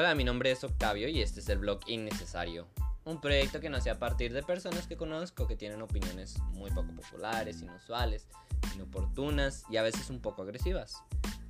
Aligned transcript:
Hola, 0.00 0.14
mi 0.14 0.22
nombre 0.22 0.52
es 0.52 0.62
Octavio 0.62 1.08
y 1.08 1.20
este 1.20 1.40
es 1.40 1.48
el 1.48 1.58
blog 1.58 1.80
Innecesario. 1.88 2.68
Un 3.04 3.20
proyecto 3.20 3.58
que 3.58 3.68
nace 3.68 3.90
a 3.90 3.98
partir 3.98 4.32
de 4.32 4.44
personas 4.44 4.86
que 4.86 4.96
conozco 4.96 5.48
que 5.48 5.56
tienen 5.56 5.82
opiniones 5.82 6.38
muy 6.52 6.70
poco 6.70 6.92
populares, 6.92 7.62
inusuales, 7.62 8.28
inoportunas 8.76 9.64
y 9.68 9.76
a 9.76 9.82
veces 9.82 10.08
un 10.08 10.20
poco 10.20 10.42
agresivas. 10.42 11.02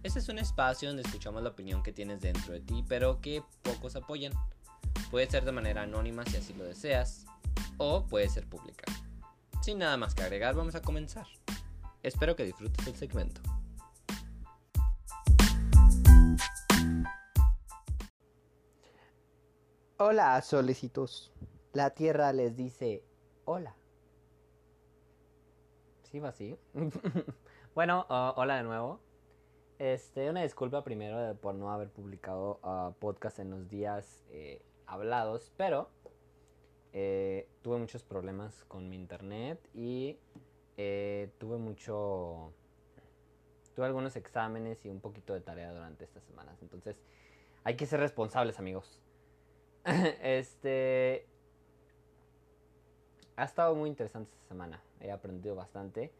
Este 0.02 0.20
es 0.20 0.30
un 0.30 0.38
espacio 0.38 0.88
donde 0.88 1.02
escuchamos 1.02 1.42
la 1.42 1.50
opinión 1.50 1.82
que 1.82 1.92
tienes 1.92 2.22
dentro 2.22 2.54
de 2.54 2.60
ti, 2.60 2.82
pero 2.88 3.20
que 3.20 3.42
pocos 3.60 3.96
apoyan. 3.96 4.32
Puede 5.10 5.28
ser 5.28 5.44
de 5.44 5.52
manera 5.52 5.82
anónima 5.82 6.24
si 6.24 6.38
así 6.38 6.54
lo 6.54 6.64
deseas, 6.64 7.26
o 7.76 8.06
puede 8.06 8.30
ser 8.30 8.46
pública. 8.46 8.90
Sin 9.60 9.76
nada 9.76 9.98
más 9.98 10.14
que 10.14 10.22
agregar, 10.22 10.54
vamos 10.54 10.74
a 10.74 10.80
comenzar. 10.80 11.26
Espero 12.02 12.34
que 12.34 12.44
disfrutes 12.44 12.86
el 12.86 12.96
segmento. 12.96 13.42
Hola, 20.00 20.40
solecitos. 20.42 21.32
La 21.72 21.90
tierra 21.90 22.32
les 22.32 22.54
dice 22.54 23.02
hola. 23.44 23.74
Sí, 26.04 26.20
va 26.20 26.28
así. 26.28 26.56
bueno, 27.74 28.06
uh, 28.08 28.38
hola 28.38 28.58
de 28.58 28.62
nuevo. 28.62 29.00
Este, 29.80 30.30
una 30.30 30.42
disculpa 30.42 30.84
primero 30.84 31.34
por 31.40 31.56
no 31.56 31.72
haber 31.72 31.90
publicado 31.90 32.60
uh, 32.62 32.92
podcast 33.00 33.40
en 33.40 33.50
los 33.50 33.68
días 33.68 34.24
eh, 34.30 34.62
hablados, 34.86 35.52
pero 35.56 35.90
eh, 36.92 37.48
tuve 37.62 37.78
muchos 37.78 38.04
problemas 38.04 38.64
con 38.66 38.88
mi 38.88 38.94
internet 38.94 39.58
y 39.74 40.20
eh, 40.76 41.32
tuve 41.38 41.56
mucho... 41.56 42.52
Tuve 43.74 43.86
algunos 43.86 44.14
exámenes 44.14 44.84
y 44.84 44.90
un 44.90 45.00
poquito 45.00 45.34
de 45.34 45.40
tarea 45.40 45.72
durante 45.72 46.04
estas 46.04 46.22
semanas. 46.22 46.56
Entonces, 46.62 47.02
hay 47.64 47.76
que 47.76 47.84
ser 47.84 47.98
responsables, 47.98 48.60
amigos. 48.60 49.02
este. 50.22 51.26
Ha 53.36 53.44
estado 53.44 53.74
muy 53.74 53.88
interesante 53.88 54.30
esta 54.32 54.48
semana. 54.48 54.82
He 55.00 55.10
aprendido 55.10 55.54
bastante. 55.54 56.12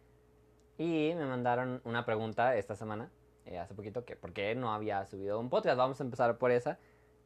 Y 0.79 1.13
me 1.17 1.27
mandaron 1.27 1.81
una 1.85 2.05
pregunta 2.05 2.57
esta 2.57 2.77
semana, 2.77 3.11
eh, 3.45 3.59
hace 3.59 3.75
poquito, 3.75 4.05
que 4.05 4.15
por 4.15 4.33
qué 4.33 4.55
no 4.55 4.73
había 4.73 5.05
subido 5.07 5.41
un 5.41 5.51
podcast. 5.51 5.77
Vamos 5.77 6.01
a 6.01 6.05
empezar 6.05 6.39
por 6.39 6.53
esa. 6.53 6.79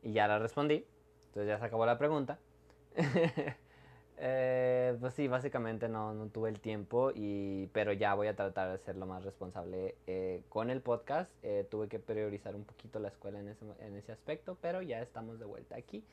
Y 0.03 0.13
ya 0.13 0.27
la 0.27 0.39
respondí. 0.39 0.87
Entonces 1.27 1.49
ya 1.49 1.59
se 1.59 1.65
acabó 1.65 1.87
la 1.87 1.99
pregunta. 1.99 2.39
eh, 4.19 4.97
pues 5.01 5.15
sí, 5.15 5.29
básicamente 5.29 5.89
no, 5.89 6.15
no, 6.15 6.27
tuve 6.29 6.51
el 6.51 6.61
tiempo. 6.61 7.11
Y, 7.15 7.69
pero 7.73 7.93
ya 7.93 8.15
voy 8.15 8.29
a 8.29 8.37
tratar 8.37 8.71
de 8.71 8.79
ser 8.79 8.97
lo 8.97 9.07
más 9.07 9.25
responsable 9.25 9.97
eh, 10.07 10.43
con 10.49 10.71
el 10.71 10.81
podcast. 10.81 11.31
Eh, 11.43 11.67
tuve 11.71 11.89
que 11.89 11.99
priorizar 11.99 12.55
un 12.55 12.65
poquito 12.65 12.99
la 12.99 13.09
escuela 13.09 13.41
en 13.41 13.49
ese, 13.49 13.65
en 13.81 13.97
ese 13.97 14.13
aspecto. 14.13 14.57
Pero 14.61 14.83
ya 14.83 15.01
estamos 15.01 15.39
de 15.39 15.45
vuelta 15.47 15.77
aquí. 15.77 16.05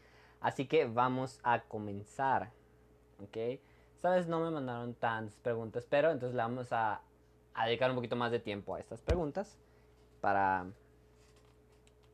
Así 0.41 0.67
que 0.67 0.86
vamos 0.86 1.39
a 1.44 1.61
comenzar. 1.64 2.52
¿Ok? 3.22 3.38
Vez 4.02 4.28
no 4.28 4.39
me 4.39 4.50
mandaron 4.50 4.94
tantas 4.94 5.36
preguntas, 5.39 5.86
pero 5.89 6.09
entonces 6.11 6.34
le 6.34 6.41
vamos 6.41 6.72
a, 6.72 7.02
a, 7.53 7.66
dedicar 7.66 7.89
un 7.89 7.97
poquito 7.97 8.16
más 8.16 8.31
de 8.31 8.39
tiempo 8.39 8.75
a 8.75 8.80
estas 8.80 9.02
preguntas 9.02 9.58
para 10.22 10.66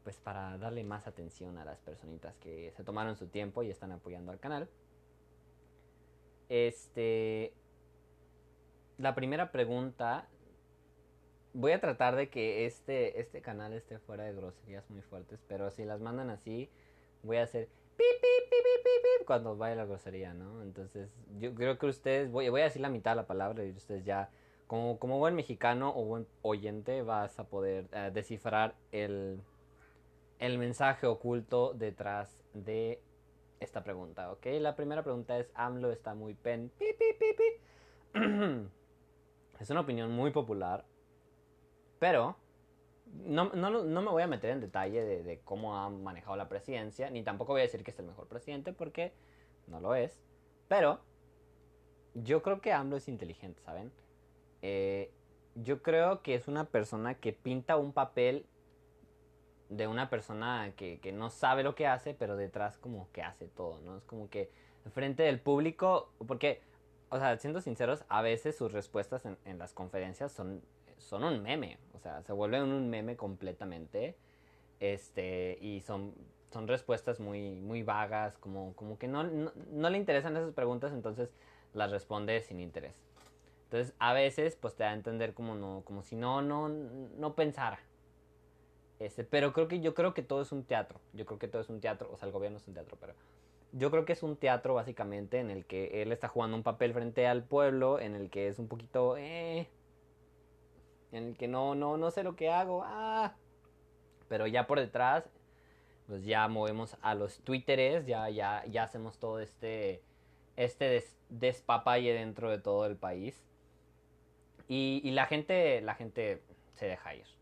pues 0.03 0.17
para 0.17 0.58
darle 0.58 0.83
más 0.83 1.08
atención 1.08 1.58
a 1.58 1.66
las 1.66 1.80
personitas 1.80 2.36
que 2.38 2.72
se 2.75 2.83
tomaron 2.83 3.16
su 3.16 3.27
tiempo 3.27 3.64
y 3.64 3.72
están 3.72 3.92
apoyando 3.92 4.31
al 4.31 4.39
canal. 4.39 4.67
Este 6.50 7.54
la 8.98 9.14
primera 9.14 9.52
pregunta 9.52 10.28
voy 11.54 11.74
a 11.74 11.82
tratar 11.82 12.16
de 12.16 12.30
que 12.30 12.66
este 12.66 13.20
este 13.20 13.42
canal 13.42 13.74
esté 13.74 14.00
fuera 14.00 14.24
de 14.24 14.34
groserías 14.34 14.90
muy 14.90 15.02
fuertes, 15.02 15.40
pero 15.48 15.72
si 15.72 15.86
las 15.86 16.00
mandan 16.00 16.30
así 16.30 16.70
voy 17.23 17.38
a 17.38 17.44
hacer 17.44 17.67
cuando 19.26 19.58
vaya 19.58 19.76
la 19.76 19.86
grosería, 19.86 20.34
¿no? 20.34 20.61
Entonces, 20.61 21.10
yo 21.39 21.54
creo 21.55 21.78
que 21.78 21.88
ustedes, 21.88 22.32
voy, 22.32 22.48
a 22.48 22.64
decir 22.64 22.82
la 22.82 22.89
mitad 22.89 23.11
de 23.11 23.16
la 23.17 23.28
palabra 23.28 23.66
y 23.66 23.72
ustedes 23.72 24.05
ya, 24.05 24.30
como, 24.67 25.00
como 25.00 25.17
buen 25.17 25.36
mexicano 25.36 25.94
o 25.95 26.05
buen 26.05 26.28
oyente, 26.42 27.02
vas 27.02 27.39
a 27.39 27.45
poder 27.45 27.86
uh, 27.86 28.14
descifrar 28.14 28.76
el, 28.92 29.42
el 30.39 30.58
mensaje 30.58 31.08
oculto 31.08 31.73
detrás 31.73 32.39
de 32.54 33.02
esta 33.60 33.83
pregunta, 33.83 34.32
¿ok? 34.32 34.45
La 34.60 34.76
primera 34.76 35.04
pregunta 35.04 35.38
es, 35.38 35.52
AMLO 35.55 35.92
está 35.92 36.14
muy 36.14 36.33
pen... 36.33 36.71
Pi, 36.77 36.86
pi, 36.98 37.05
pi, 37.20 38.20
es 39.60 39.70
una 39.70 39.82
opinión 39.82 40.11
muy 40.11 40.32
popular, 40.32 40.86
pero 41.99 42.38
no, 43.05 43.52
no, 43.54 43.83
no, 43.83 44.02
me 44.02 44.10
voy 44.10 44.23
a 44.23 44.27
meter 44.27 44.52
en 44.52 44.61
detalle 44.61 45.04
de, 45.04 45.42
cómo 45.43 45.77
ha 45.77 45.89
manejado 45.89 46.36
la 46.36 46.49
presidencia, 46.49 47.10
ni 47.10 47.23
tampoco 47.23 47.54
voy 47.54 47.61
a 47.61 47.66
decir 47.66 47.83
que 47.83 47.92
es 47.92 47.99
el 47.99 48.05
mejor 48.05 48.27
presidente, 48.27 48.73
porque 48.73 49.14
no 49.67 49.80
lo 49.80 49.95
es. 49.95 50.20
Pero 50.67 50.99
yo 52.14 52.42
creo 52.42 52.61
que 52.61 52.73
AMLO 52.73 52.98
es 52.98 53.08
inteligente, 53.08 53.61
¿saben? 53.61 53.92
Eh, 54.61 55.11
yo 55.55 55.82
creo 55.82 56.22
que 56.22 56.36
es 56.36 56.48
una 56.48 56.66
persona 56.66 57.16
que 57.16 57.33
pinta 57.33 57.77
un 57.77 57.93
papel 57.93 58.45
de 59.70 59.87
una 59.87 60.09
persona 60.09 60.73
que, 60.76 60.99
que, 60.99 61.11
no 61.11 61.30
sabe 61.30 61.64
lo 61.64 61.76
que 61.76 61.87
hace, 61.87 62.14
pero 62.14 62.37
detrás 62.37 62.77
como 62.77 63.09
que 63.11 63.23
hace 63.23 63.48
todo, 63.48 63.80
¿no? 63.81 63.98
Es 63.98 64.03
como 64.05 64.30
que 64.30 64.52
frente 64.93 65.23
del 65.23 65.39
público, 65.39 66.09
porque, 66.27 66.61
o 67.09 67.17
sea, 67.17 67.37
siendo 67.37 67.61
sinceros, 67.61 68.04
a 68.09 68.21
veces 68.21 68.55
sus 68.55 68.71
respuestas 68.71 69.25
en, 69.25 69.37
en 69.45 69.58
las 69.58 69.73
conferencias 69.73 70.31
son 70.31 70.61
son 71.05 71.23
un 71.23 71.42
meme, 71.42 71.77
o 71.93 71.99
sea, 71.99 72.21
se 72.23 72.33
vuelven 72.33 72.64
un 72.64 72.89
meme 72.89 73.15
completamente, 73.15 74.15
este, 74.80 75.58
y 75.61 75.81
son, 75.81 76.14
son 76.52 76.67
respuestas 76.67 77.20
muy, 77.20 77.55
muy 77.55 77.83
vagas, 77.83 78.37
como, 78.39 78.73
como 78.75 78.98
que 78.98 79.08
no, 79.08 79.23
no, 79.23 79.52
no, 79.71 79.89
le 79.89 79.98
interesan 79.98 80.36
esas 80.36 80.54
preguntas, 80.54 80.93
entonces 80.93 81.30
las 81.73 81.92
responde 81.92 82.42
sin 82.42 82.59
interés. 82.59 82.95
Entonces, 83.65 83.93
a 83.99 84.14
veces, 84.14 84.55
pues 84.55 84.75
te 84.75 84.83
da 84.83 84.92
a 84.92 84.93
entender 84.93 85.33
como 85.33 85.55
no, 85.55 85.81
como 85.86 86.02
si 86.04 86.15
no, 86.15 86.42
no, 86.42 86.70
no 86.70 87.36
pensara. 87.36 87.80
Este, 89.00 89.23
pero 89.23 89.52
creo 89.54 89.67
que 89.67 89.82
yo 89.82 89.94
creo 89.94 90.14
que 90.14 90.22
todo 90.22 90.42
es 90.42 90.52
un 90.52 90.64
teatro. 90.64 91.00
Yo 91.14 91.26
creo 91.26 91.39
que 91.39 91.48
todo 91.48 91.61
es 91.61 91.70
un 91.70 91.82
teatro, 91.82 92.10
o 92.11 92.17
sea, 92.17 92.28
el 92.28 92.33
gobierno 92.33 92.58
es 92.58 92.67
un 92.67 92.73
teatro, 92.73 92.98
pero 93.00 93.14
yo 93.72 93.92
creo 93.92 94.06
que 94.06 94.14
es 94.14 94.23
un 94.23 94.38
teatro 94.38 94.73
básicamente 94.73 95.39
en 95.39 95.50
el 95.52 95.66
que 95.66 96.02
él 96.02 96.11
está 96.11 96.30
jugando 96.30 96.56
un 96.56 96.64
papel 96.64 96.94
frente 96.94 97.28
al 97.28 97.44
pueblo, 97.44 98.00
en 98.00 98.16
el 98.16 98.30
que 98.30 98.48
es 98.48 98.58
un 98.58 98.67
poquito, 98.67 99.17
eh, 99.17 99.67
en 101.11 101.23
el 101.26 101.38
que 101.38 101.48
no, 101.48 101.76
no, 101.76 101.98
no 101.98 102.10
sé 102.11 102.23
lo 102.23 102.36
que 102.36 102.50
hago, 102.50 102.84
ah. 102.86 103.36
Pero 104.30 104.48
ya 104.48 104.66
por 104.66 104.80
detrás, 104.80 105.30
pues 106.08 106.23
ya 106.23 106.48
movemos 106.48 106.98
a 107.02 107.16
los 107.16 107.39
twitteres, 107.39 108.05
ya, 108.05 108.30
ya, 108.30 108.64
ya 108.66 108.84
hacemos 108.84 109.20
todo 109.20 109.39
este, 109.39 110.02
este 110.55 110.86
des, 110.86 111.17
despapalle 111.30 112.14
dentro 112.14 112.50
de 112.50 112.60
todo 112.60 112.86
el 112.86 112.95
país. 112.95 113.44
Y, 114.67 115.02
y, 115.04 115.11
la 115.11 115.26
gente, 115.28 115.82
la 115.82 115.95
gente 115.95 116.42
se 116.73 116.88
deja 116.88 117.14
ir. 117.14 117.35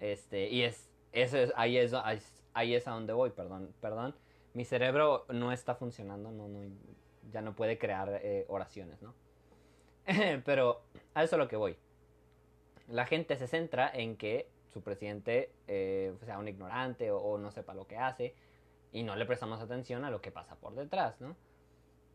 Este, 0.00 0.48
y 0.48 0.62
es, 0.62 0.90
eso 1.12 1.38
es, 1.38 1.52
ahí 1.56 1.78
es, 1.78 1.92
ahí 2.54 2.74
es 2.74 2.88
a 2.88 2.92
donde 2.92 3.12
voy, 3.12 3.30
perdón, 3.30 3.72
perdón. 3.80 4.14
Mi 4.54 4.64
cerebro 4.64 5.26
no 5.28 5.52
está 5.52 5.74
funcionando, 5.74 6.30
no, 6.30 6.48
no, 6.48 6.60
ya 7.30 7.42
no 7.42 7.54
puede 7.54 7.78
crear 7.78 8.20
eh, 8.22 8.44
oraciones, 8.48 9.02
¿no? 9.02 9.14
Pero 10.44 10.82
a 11.14 11.22
eso 11.24 11.36
es 11.36 11.38
lo 11.38 11.48
que 11.48 11.56
voy 11.56 11.76
la 12.88 13.06
gente 13.06 13.36
se 13.36 13.46
centra 13.46 13.90
en 13.92 14.16
que 14.16 14.48
su 14.72 14.82
presidente 14.82 15.52
eh, 15.66 16.14
sea 16.24 16.38
un 16.38 16.48
ignorante 16.48 17.10
o, 17.10 17.18
o, 17.18 17.38
no 17.38 17.50
sepa 17.50 17.74
lo 17.74 17.86
que 17.86 17.96
hace 17.96 18.34
y 18.92 19.02
no 19.02 19.16
le 19.16 19.26
prestamos 19.26 19.60
atención 19.60 20.04
a 20.04 20.10
lo 20.10 20.20
que 20.20 20.30
pasa 20.30 20.56
por 20.56 20.74
detrás, 20.74 21.20
¿no? 21.20 21.36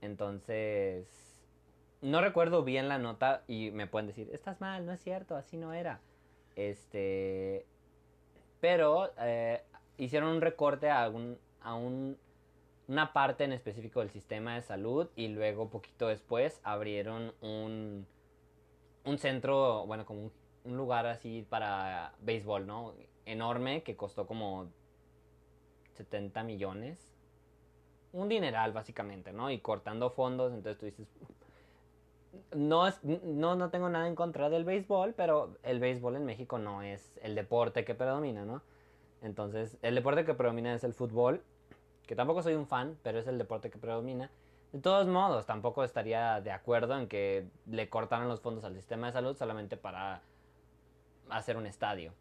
Entonces, 0.01 1.35
no 2.01 2.21
recuerdo 2.21 2.63
bien 2.63 2.87
la 2.87 2.97
nota 2.97 3.43
y 3.47 3.71
me 3.71 3.87
pueden 3.87 4.07
decir, 4.07 4.29
estás 4.31 4.61
mal, 4.61 4.85
no 4.85 4.93
es 4.93 5.01
cierto, 5.01 5.35
así 5.35 5.57
no 5.57 5.73
era. 5.73 6.01
Este, 6.55 7.65
pero 8.61 9.11
eh, 9.19 9.61
hicieron 9.97 10.29
un 10.29 10.41
recorte 10.41 10.89
a, 10.89 11.09
un, 11.09 11.37
a 11.61 11.75
un, 11.75 12.17
una 12.87 13.11
parte 13.11 13.43
en 13.43 13.51
específico 13.51 13.99
del 13.99 14.11
sistema 14.11 14.55
de 14.55 14.61
salud 14.61 15.09
y 15.17 15.27
luego 15.27 15.69
poquito 15.69 16.07
después 16.07 16.61
abrieron 16.63 17.33
un, 17.41 18.07
un 19.03 19.17
centro, 19.17 19.85
bueno, 19.85 20.05
como 20.05 20.21
un 20.21 20.31
un 20.63 20.77
lugar 20.77 21.05
así 21.05 21.45
para 21.49 22.13
béisbol, 22.21 22.67
¿no? 22.67 22.93
Enorme, 23.25 23.83
que 23.83 23.95
costó 23.95 24.27
como 24.27 24.69
70 25.93 26.43
millones. 26.43 27.07
Un 28.13 28.29
dineral, 28.29 28.73
básicamente, 28.73 29.31
¿no? 29.31 29.49
Y 29.49 29.59
cortando 29.59 30.09
fondos, 30.09 30.53
entonces 30.53 30.77
tú 30.77 30.85
dices... 30.85 31.07
No, 32.55 32.87
es, 32.87 33.03
no, 33.03 33.55
no 33.55 33.69
tengo 33.69 33.89
nada 33.89 34.07
en 34.07 34.15
contra 34.15 34.49
del 34.49 34.63
béisbol, 34.63 35.13
pero 35.13 35.57
el 35.63 35.79
béisbol 35.79 36.15
en 36.15 36.25
México 36.25 36.59
no 36.59 36.81
es 36.81 37.17
el 37.21 37.35
deporte 37.35 37.83
que 37.83 37.93
predomina, 37.93 38.45
¿no? 38.45 38.61
Entonces, 39.21 39.77
el 39.81 39.95
deporte 39.95 40.25
que 40.25 40.33
predomina 40.33 40.73
es 40.73 40.83
el 40.83 40.93
fútbol, 40.93 41.43
que 42.07 42.15
tampoco 42.15 42.41
soy 42.41 42.55
un 42.55 42.67
fan, 42.67 42.97
pero 43.03 43.19
es 43.19 43.27
el 43.27 43.37
deporte 43.37 43.69
que 43.69 43.77
predomina. 43.77 44.31
De 44.71 44.79
todos 44.79 45.07
modos, 45.07 45.45
tampoco 45.45 45.83
estaría 45.83 46.39
de 46.39 46.51
acuerdo 46.51 46.97
en 46.97 47.07
que 47.07 47.45
le 47.67 47.89
cortaran 47.89 48.29
los 48.29 48.39
fondos 48.39 48.63
al 48.63 48.73
sistema 48.75 49.07
de 49.07 49.13
salud 49.13 49.35
solamente 49.35 49.75
para 49.75 50.21
hacer 51.29 51.57
un 51.57 51.65
estadio. 51.65 52.13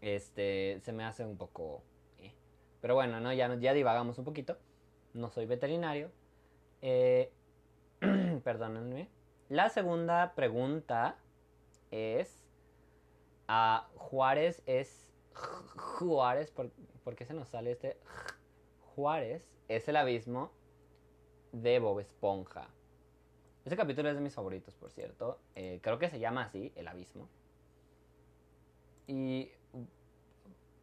Este, 0.00 0.80
se 0.82 0.92
me 0.92 1.04
hace 1.04 1.24
un 1.24 1.36
poco... 1.38 1.82
Eh. 2.18 2.32
Pero 2.80 2.94
bueno, 2.94 3.18
¿no? 3.20 3.32
Ya, 3.32 3.54
ya 3.56 3.72
divagamos 3.72 4.18
un 4.18 4.24
poquito. 4.24 4.58
No 5.14 5.30
soy 5.30 5.46
veterinario. 5.46 6.10
Eh, 6.82 7.32
perdónenme. 8.44 9.08
La 9.48 9.68
segunda 9.70 10.34
pregunta 10.34 11.16
es... 11.90 12.42
¿a 13.48 13.88
Juárez 13.96 14.62
es... 14.66 15.10
Juárez, 15.76 16.50
¿por, 16.50 16.70
¿por 17.04 17.14
qué 17.14 17.24
se 17.24 17.34
nos 17.34 17.48
sale 17.48 17.72
este... 17.72 17.98
Juárez 18.94 19.48
es 19.68 19.88
el 19.88 19.96
abismo 19.96 20.50
de 21.52 21.78
Bob 21.78 22.00
Esponja. 22.00 22.68
Ese 23.64 23.76
capítulo 23.76 24.08
es 24.08 24.14
de 24.14 24.20
mis 24.20 24.34
favoritos, 24.34 24.74
por 24.76 24.90
cierto. 24.90 25.38
Eh, 25.54 25.80
creo 25.82 25.98
que 25.98 26.08
se 26.08 26.18
llama 26.18 26.42
así, 26.44 26.72
El 26.74 26.88
Abismo. 26.88 27.28
Y 29.06 29.50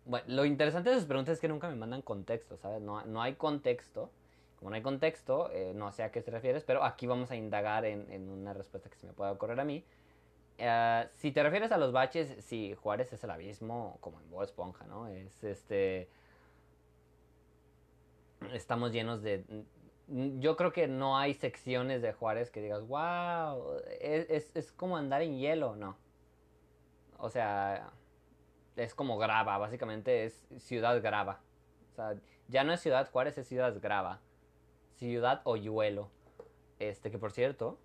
bueno, 0.06 0.26
lo 0.28 0.46
interesante 0.46 0.92
de 0.92 0.98
sus 0.98 1.06
preguntas 1.06 1.34
es 1.34 1.40
que 1.40 1.48
nunca 1.48 1.68
me 1.68 1.76
mandan 1.76 2.02
contexto, 2.04 2.58
¿sabes? 2.58 2.82
No, 2.82 3.04
no 3.06 3.22
hay 3.22 3.36
contexto. 3.36 4.12
Como 4.58 4.70
no 4.70 4.76
hay 4.76 4.82
contexto, 4.82 5.52
eh, 5.52 5.74
no 5.76 5.92
sé 5.92 6.04
a 6.04 6.12
qué 6.12 6.22
te 6.22 6.32
refieres, 6.32 6.64
pero 6.64 6.84
aquí 6.84 7.08
vamos 7.08 7.32
a 7.32 7.36
indagar 7.36 7.86
en, 7.86 8.30
una 8.30 8.54
respuesta 8.54 8.90
que 8.90 8.98
se 8.98 9.06
me 9.06 9.14
pueda 9.14 9.32
ocurrir 9.32 9.60
a 9.60 9.66
mí. 9.66 9.84
Eh, 10.58 11.10
si 11.16 11.32
te 11.32 11.44
refieres 11.44 11.72
a 11.72 11.78
los 11.78 11.92
baches, 11.92 12.36
sí, 12.46 12.74
Juárez 12.76 13.12
es 13.12 13.24
el 13.24 13.32
abismo, 13.32 13.98
como 14.02 14.20
en 14.20 14.30
Bob 14.30 14.44
Esponja, 14.44 14.86
¿no? 14.86 15.08
Es 15.08 15.44
este. 15.44 16.10
Estamos 18.54 18.92
llenos 18.92 19.22
de. 19.22 19.44
Yo 20.08 20.56
creo 20.56 20.72
que 20.72 20.88
no 20.88 21.18
hay 21.18 21.34
secciones 21.34 22.02
de 22.02 22.14
Juárez 22.14 22.52
que 22.52 22.62
digas, 22.62 22.88
wow, 22.88 23.78
es, 24.00 24.30
es, 24.30 24.56
es 24.56 24.72
como 24.72 24.98
andar 24.98 25.22
en 25.24 25.38
hielo, 25.38 25.76
no. 25.76 25.98
O 27.18 27.30
sea, 27.30 27.92
es 28.76 28.94
como 28.94 29.18
grava, 29.18 29.58
básicamente 29.58 30.26
es 30.26 30.46
ciudad 30.58 31.02
grava. 31.02 31.40
O 31.92 31.96
sea, 31.96 32.16
ya 32.48 32.64
no 32.64 32.74
es 32.74 32.82
ciudad 32.82 33.10
Juárez, 33.10 33.38
es 33.38 33.48
ciudad 33.48 33.76
grava. 33.82 34.20
Ciudad 34.98 35.42
hoyuelo. 35.44 36.10
Este, 36.80 37.12
que 37.12 37.18
por 37.18 37.32
cierto, 37.32 37.78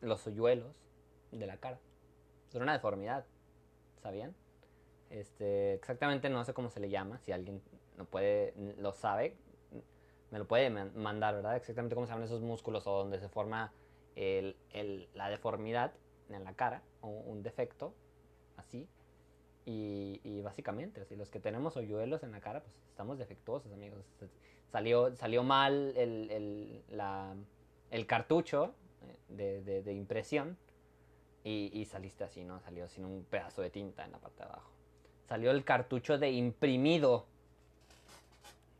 los 0.00 0.26
hoyuelos 0.26 0.74
de 1.30 1.46
la 1.46 1.56
cara 1.58 1.78
son 2.50 2.62
una 2.62 2.72
deformidad. 2.72 3.24
¿Sabían? 4.02 4.34
Este, 5.10 5.74
exactamente 5.74 6.30
no 6.30 6.44
sé 6.44 6.54
cómo 6.54 6.70
se 6.70 6.80
le 6.80 6.88
llama, 6.88 7.18
si 7.18 7.32
alguien 7.32 7.60
lo 7.98 8.04
puede, 8.04 8.54
lo 8.78 8.92
sabe, 8.92 9.36
me 10.30 10.38
lo 10.38 10.46
puede 10.46 10.70
mandar, 10.70 11.34
¿verdad? 11.34 11.56
Exactamente 11.56 11.94
cómo 11.94 12.06
se 12.06 12.12
llaman 12.12 12.26
esos 12.26 12.40
músculos 12.40 12.86
o 12.86 12.98
donde 12.98 13.18
se 13.18 13.28
forma 13.28 13.72
el, 14.14 14.56
el, 14.72 15.08
la 15.14 15.28
deformidad 15.28 15.92
en 16.30 16.44
la 16.44 16.54
cara 16.54 16.82
o 17.00 17.08
un 17.08 17.42
defecto, 17.42 17.92
así, 18.56 18.88
y, 19.66 20.20
y, 20.24 20.40
básicamente, 20.42 21.00
así, 21.00 21.16
los 21.16 21.30
que 21.30 21.40
tenemos 21.40 21.76
hoyuelos 21.76 22.22
en 22.22 22.30
la 22.30 22.40
cara, 22.40 22.62
pues 22.62 22.74
estamos 22.88 23.18
defectuosos, 23.18 23.72
amigos. 23.72 24.04
Salió, 24.70 25.14
salió 25.16 25.42
mal 25.42 25.92
el, 25.96 26.30
el, 26.30 26.82
la, 26.90 27.34
el 27.90 28.06
cartucho 28.06 28.74
eh, 29.36 29.62
de, 29.64 29.82
de, 29.82 29.92
impresión 29.92 30.56
y, 31.42 31.70
y, 31.72 31.86
saliste 31.86 32.24
así, 32.24 32.44
¿no? 32.44 32.60
Salió 32.60 32.86
sin 32.88 33.04
un 33.04 33.24
pedazo 33.24 33.62
de 33.62 33.70
tinta 33.70 34.04
en 34.04 34.12
la 34.12 34.18
parte 34.18 34.38
de 34.38 34.48
abajo. 34.48 34.70
Salió 35.26 35.50
el 35.50 35.64
cartucho 35.64 36.18
de 36.18 36.30
imprimido. 36.30 37.26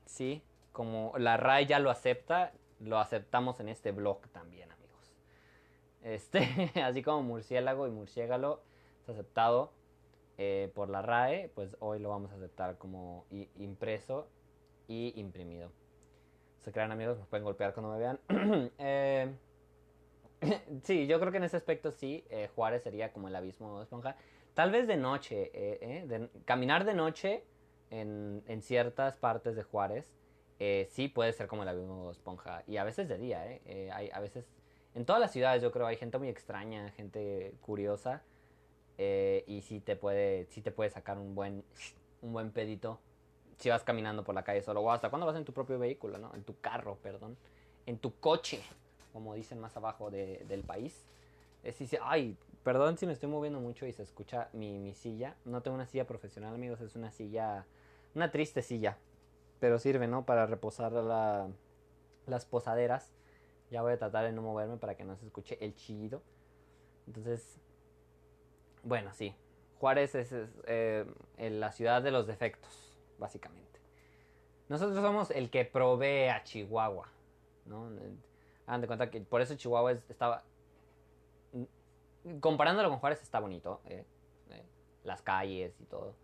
¿Sí? 0.06 0.42
Como 0.72 1.12
la 1.18 1.36
RAE 1.36 1.66
ya 1.66 1.78
lo 1.78 1.90
acepta, 1.90 2.52
lo 2.78 2.98
aceptamos 2.98 3.60
en 3.60 3.68
este 3.68 3.92
blog 3.92 4.20
también, 4.28 4.70
amigos. 4.70 5.14
Este, 6.02 6.70
así 6.84 7.02
como 7.02 7.22
murciélago 7.22 7.86
y 7.86 7.90
murciégalo 7.90 8.62
es 9.02 9.08
aceptado 9.08 9.72
eh, 10.38 10.70
por 10.74 10.88
la 10.88 11.02
RAE, 11.02 11.50
pues 11.54 11.76
hoy 11.80 11.98
lo 11.98 12.10
vamos 12.10 12.30
a 12.32 12.34
aceptar 12.36 12.78
como 12.78 13.26
impreso 13.56 14.28
y 14.88 15.12
imprimido. 15.20 15.70
Se 16.64 16.72
crean 16.72 16.92
amigos, 16.92 17.18
nos 17.18 17.28
pueden 17.28 17.44
golpear 17.44 17.72
cuando 17.72 17.92
me 17.92 17.98
vean. 17.98 18.20
eh, 18.78 19.32
sí, 20.82 21.06
yo 21.06 21.18
creo 21.20 21.32
que 21.32 21.38
en 21.38 21.44
ese 21.44 21.56
aspecto 21.56 21.90
sí, 21.90 22.24
eh, 22.30 22.48
Juárez 22.54 22.82
sería 22.82 23.12
como 23.12 23.28
el 23.28 23.36
abismo 23.36 23.78
de 23.78 23.84
esponja. 23.84 24.16
Tal 24.54 24.70
vez 24.70 24.86
de 24.86 24.96
noche, 24.96 25.50
eh, 25.54 25.78
eh, 25.80 26.06
de, 26.06 26.28
caminar 26.44 26.84
de 26.84 26.94
noche 26.94 27.44
en, 27.90 28.42
en, 28.46 28.62
ciertas 28.62 29.16
partes 29.16 29.56
de 29.56 29.62
Juárez, 29.62 30.06
sí 30.90 31.08
puede 31.08 31.32
ser 31.32 31.46
como 31.46 31.62
el 31.62 31.68
abismo 31.68 32.06
de 32.06 32.12
esponja. 32.12 32.62
Y 32.66 32.76
a 32.76 32.84
veces 32.84 33.08
de 33.08 33.16
día, 33.16 33.42
hay, 33.92 34.10
a 34.12 34.20
veces, 34.20 34.44
en 34.94 35.06
todas 35.06 35.20
las 35.20 35.32
ciudades 35.32 35.62
yo 35.62 35.72
creo 35.72 35.86
hay 35.86 35.96
gente 35.96 36.18
muy 36.18 36.28
extraña, 36.28 36.90
gente 36.90 37.54
curiosa 37.62 38.22
eh, 39.02 39.44
y 39.46 39.62
sí 39.62 39.80
te 39.80 39.96
puede 39.96 40.44
sí 40.50 40.60
te 40.60 40.70
puede 40.70 40.90
sacar 40.90 41.16
un 41.16 41.34
buen 41.34 41.64
un 42.20 42.34
buen 42.34 42.50
pedito 42.50 43.00
si 43.60 43.68
vas 43.68 43.84
caminando 43.84 44.24
por 44.24 44.34
la 44.34 44.42
calle 44.42 44.62
solo 44.62 44.80
o 44.80 44.90
hasta 44.90 45.10
cuando 45.10 45.26
vas 45.26 45.36
en 45.36 45.44
tu 45.44 45.52
propio 45.52 45.78
vehículo 45.78 46.18
no 46.18 46.34
en 46.34 46.42
tu 46.42 46.58
carro 46.60 46.96
perdón. 46.96 47.36
En 47.86 47.98
tu 47.98 48.18
coche 48.18 48.60
como 49.12 49.34
dicen 49.34 49.60
más 49.60 49.76
abajo 49.76 50.10
de, 50.10 50.44
del 50.48 50.62
país. 50.62 51.06
Es 51.62 51.76
si 51.76 51.88
ay 52.02 52.36
perdón 52.64 52.98
si 52.98 53.06
me 53.06 53.12
estoy 53.12 53.28
moviendo 53.28 53.60
mucho 53.60 53.86
y 53.86 53.92
se 53.92 54.02
escucha 54.02 54.48
mi, 54.52 54.78
mi 54.78 54.94
silla. 54.94 55.36
No 55.44 55.62
tengo 55.62 55.76
una 55.76 55.86
silla 55.86 56.06
profesional 56.06 56.54
amigos 56.54 56.80
es 56.80 56.96
una 56.96 57.12
silla 57.12 57.66
una 58.14 58.30
triste 58.32 58.62
silla. 58.62 58.98
Pero 59.60 59.78
sirve 59.78 60.08
no 60.08 60.24
para 60.24 60.46
reposar 60.46 60.92
la, 60.92 61.48
las 62.26 62.46
posaderas. 62.46 63.12
Ya 63.70 63.82
voy 63.82 63.92
a 63.92 63.98
tratar 63.98 64.24
de 64.24 64.32
no 64.32 64.42
moverme 64.42 64.78
para 64.78 64.96
que 64.96 65.04
no 65.04 65.16
se 65.16 65.26
escuche 65.26 65.58
el 65.60 65.74
chillido. 65.76 66.22
Entonces 67.06 67.60
bueno, 68.82 69.12
sí. 69.12 69.34
Juárez 69.78 70.14
es, 70.14 70.32
es 70.32 70.48
eh, 70.66 71.06
la 71.38 71.72
ciudad 71.72 72.02
de 72.02 72.10
los 72.10 72.26
defectos, 72.26 72.89
básicamente. 73.20 73.78
Nosotros 74.68 75.00
somos 75.00 75.30
el 75.30 75.50
que 75.50 75.64
provee 75.64 76.28
a 76.28 76.42
Chihuahua, 76.42 77.08
¿no? 77.66 77.90
Hagan 78.66 78.80
de 78.80 78.86
cuenta 78.86 79.10
que 79.10 79.20
por 79.20 79.40
eso 79.40 79.54
Chihuahua 79.54 79.92
es, 79.92 80.10
estaba... 80.10 80.42
Comparándolo 82.40 82.90
con 82.90 82.98
Juárez 82.98 83.22
está 83.22 83.40
bonito, 83.40 83.80
eh, 83.86 84.04
eh, 84.50 84.64
las 85.04 85.22
calles 85.22 85.74
y 85.80 85.84
todo. 85.84 86.14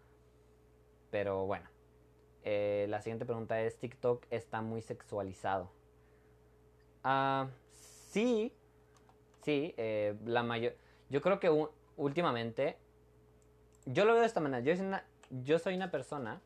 Pero 1.10 1.46
bueno, 1.46 1.68
eh, 2.44 2.86
la 2.88 3.00
siguiente 3.00 3.24
pregunta 3.24 3.60
es, 3.60 3.78
¿TikTok 3.78 4.26
está 4.30 4.60
muy 4.60 4.82
sexualizado? 4.82 5.70
Uh, 7.04 7.48
sí, 7.72 8.52
sí, 9.42 9.74
la 10.24 10.42
mayor... 10.42 10.76
Yo 11.08 11.22
creo 11.22 11.40
que 11.40 11.50
últimamente, 11.96 12.76
yo 13.86 14.04
lo 14.04 14.12
veo 14.12 14.20
de 14.20 14.26
esta 14.26 14.40
manera. 14.40 14.62
Yo 14.62 14.76
soy 14.76 14.86
una, 14.86 15.04
yo 15.30 15.58
soy 15.58 15.74
una 15.74 15.90
persona 15.90 16.42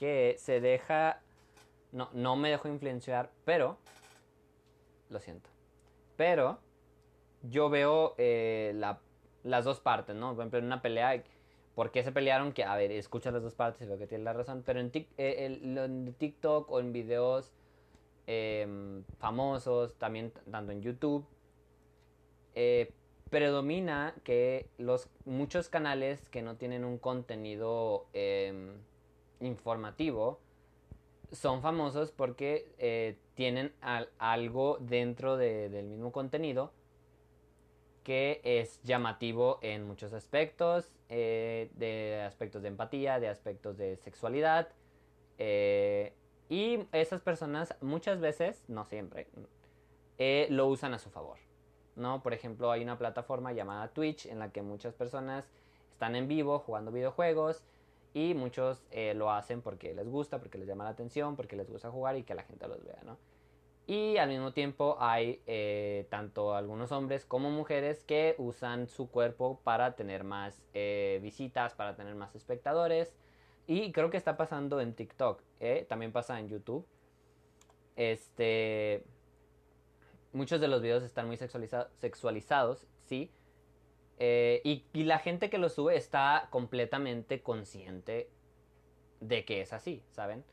que 0.00 0.34
se 0.38 0.62
deja, 0.62 1.20
no, 1.92 2.08
no 2.14 2.34
me 2.34 2.48
dejo 2.48 2.68
influenciar, 2.68 3.30
pero, 3.44 3.76
lo 5.10 5.20
siento, 5.20 5.50
pero 6.16 6.58
yo 7.42 7.68
veo 7.68 8.14
eh, 8.16 8.72
la, 8.76 8.98
las 9.42 9.66
dos 9.66 9.78
partes, 9.78 10.16
¿no? 10.16 10.30
Por 10.30 10.40
ejemplo, 10.40 10.58
en 10.58 10.64
una 10.64 10.80
pelea, 10.80 11.22
¿por 11.74 11.90
qué 11.90 12.02
se 12.02 12.12
pelearon? 12.12 12.54
Que, 12.54 12.64
a 12.64 12.74
ver, 12.76 12.90
escucha 12.92 13.30
las 13.30 13.42
dos 13.42 13.54
partes 13.54 13.82
y 13.82 13.84
veo 13.84 13.98
que 13.98 14.06
tiene 14.06 14.24
la 14.24 14.32
razón, 14.32 14.62
pero 14.64 14.80
en, 14.80 14.90
tic, 14.90 15.06
eh, 15.18 15.58
en 15.62 16.14
TikTok 16.14 16.70
o 16.70 16.80
en 16.80 16.94
videos 16.94 17.52
eh, 18.26 19.02
famosos, 19.18 19.96
también 19.96 20.32
tanto 20.50 20.72
en 20.72 20.80
YouTube, 20.80 21.26
eh, 22.54 22.90
predomina 23.28 24.14
que 24.24 24.66
los 24.78 25.10
muchos 25.26 25.68
canales 25.68 26.26
que 26.30 26.40
no 26.40 26.56
tienen 26.56 26.86
un 26.86 26.96
contenido 26.96 28.06
eh, 28.14 28.72
informativo 29.40 30.40
son 31.32 31.62
famosos 31.62 32.10
porque 32.10 32.72
eh, 32.78 33.18
tienen 33.34 33.72
al, 33.80 34.10
algo 34.18 34.78
dentro 34.80 35.36
de, 35.36 35.68
del 35.68 35.86
mismo 35.86 36.12
contenido 36.12 36.72
que 38.02 38.40
es 38.44 38.82
llamativo 38.82 39.58
en 39.62 39.86
muchos 39.86 40.12
aspectos, 40.14 40.90
eh, 41.10 41.70
de 41.74 42.22
aspectos 42.26 42.62
de 42.62 42.68
empatía, 42.68 43.20
de 43.20 43.28
aspectos 43.28 43.76
de 43.76 43.96
sexualidad. 43.98 44.68
Eh, 45.38 46.14
y 46.48 46.80
esas 46.92 47.20
personas 47.20 47.76
muchas 47.82 48.18
veces, 48.18 48.64
no 48.68 48.84
siempre, 48.86 49.28
lo 50.48 50.66
usan 50.66 50.94
a 50.94 50.98
su 50.98 51.10
favor. 51.10 51.38
¿no? 51.94 52.22
Por 52.22 52.32
ejemplo, 52.32 52.70
hay 52.72 52.82
una 52.82 52.98
plataforma 52.98 53.52
llamada 53.52 53.88
Twitch 53.88 54.26
en 54.26 54.38
la 54.38 54.50
que 54.50 54.62
muchas 54.62 54.94
personas 54.94 55.48
están 55.92 56.16
en 56.16 56.26
vivo 56.26 56.58
jugando 56.58 56.90
videojuegos 56.90 57.62
y 58.12 58.34
muchos 58.34 58.82
eh, 58.90 59.14
lo 59.14 59.30
hacen 59.30 59.62
porque 59.62 59.94
les 59.94 60.08
gusta, 60.08 60.38
porque 60.38 60.58
les 60.58 60.66
llama 60.66 60.84
la 60.84 60.90
atención, 60.90 61.36
porque 61.36 61.56
les 61.56 61.70
gusta 61.70 61.90
jugar 61.90 62.16
y 62.16 62.24
que 62.24 62.34
la 62.34 62.42
gente 62.42 62.66
los 62.66 62.82
vea, 62.84 62.98
¿no? 63.04 63.18
Y 63.86 64.18
al 64.18 64.28
mismo 64.28 64.52
tiempo 64.52 64.96
hay 65.00 65.42
eh, 65.46 66.06
tanto 66.10 66.54
algunos 66.54 66.92
hombres 66.92 67.24
como 67.24 67.50
mujeres 67.50 68.04
que 68.04 68.36
usan 68.38 68.86
su 68.86 69.10
cuerpo 69.10 69.60
para 69.64 69.96
tener 69.96 70.22
más 70.22 70.62
eh, 70.74 71.18
visitas, 71.22 71.74
para 71.74 71.96
tener 71.96 72.14
más 72.14 72.34
espectadores. 72.36 73.16
Y 73.66 73.92
creo 73.92 74.10
que 74.10 74.16
está 74.16 74.36
pasando 74.36 74.80
en 74.80 74.94
TikTok, 74.94 75.42
también 75.88 76.12
pasa 76.12 76.38
en 76.40 76.48
YouTube. 76.48 76.86
Este, 77.96 79.04
muchos 80.32 80.60
de 80.60 80.68
los 80.68 80.82
videos 80.82 81.02
están 81.02 81.26
muy 81.26 81.36
sexualiza 81.36 81.88
sexualizados, 82.00 82.86
sí. 83.04 83.30
Eh, 84.20 84.60
y, 84.64 84.84
y, 84.92 85.04
la 85.04 85.18
gente 85.18 85.48
que 85.48 85.58
los 85.58 85.72
sube 85.72 85.96
está 85.96 86.48
completamente 86.50 87.42
consciente 87.42 88.28
de 89.20 89.44
que 89.46 89.62
es 89.62 89.72
así, 89.72 90.02
¿saben? 90.10 90.44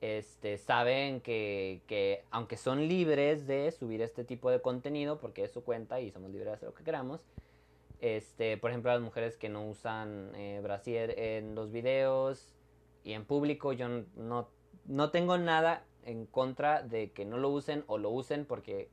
este, 0.00 0.56
saben 0.56 1.20
que, 1.20 1.82
que 1.86 2.24
aunque 2.30 2.56
son 2.56 2.88
libres 2.88 3.46
de 3.46 3.70
subir 3.70 4.00
este 4.02 4.24
tipo 4.24 4.50
de 4.50 4.60
contenido, 4.60 5.18
porque 5.18 5.44
es 5.44 5.52
su 5.52 5.62
cuenta 5.62 6.00
y 6.00 6.10
somos 6.10 6.30
libres 6.30 6.48
de 6.48 6.54
hacer 6.54 6.68
lo 6.68 6.74
que 6.74 6.84
queramos, 6.84 7.20
este, 8.00 8.56
por 8.56 8.70
ejemplo, 8.70 8.92
las 8.92 9.02
mujeres 9.02 9.36
que 9.36 9.50
no 9.50 9.68
usan 9.68 10.32
eh, 10.34 10.60
brasier 10.62 11.18
en 11.18 11.54
los 11.54 11.70
videos 11.70 12.54
y 13.04 13.12
en 13.12 13.26
público, 13.26 13.74
yo 13.74 13.88
no, 14.16 14.48
no 14.86 15.10
tengo 15.10 15.36
nada 15.36 15.84
en 16.04 16.24
contra 16.24 16.82
de 16.82 17.12
que 17.12 17.26
no 17.26 17.36
lo 17.36 17.50
usen 17.50 17.84
o 17.86 17.98
lo 17.98 18.08
usen 18.08 18.46
porque 18.46 18.88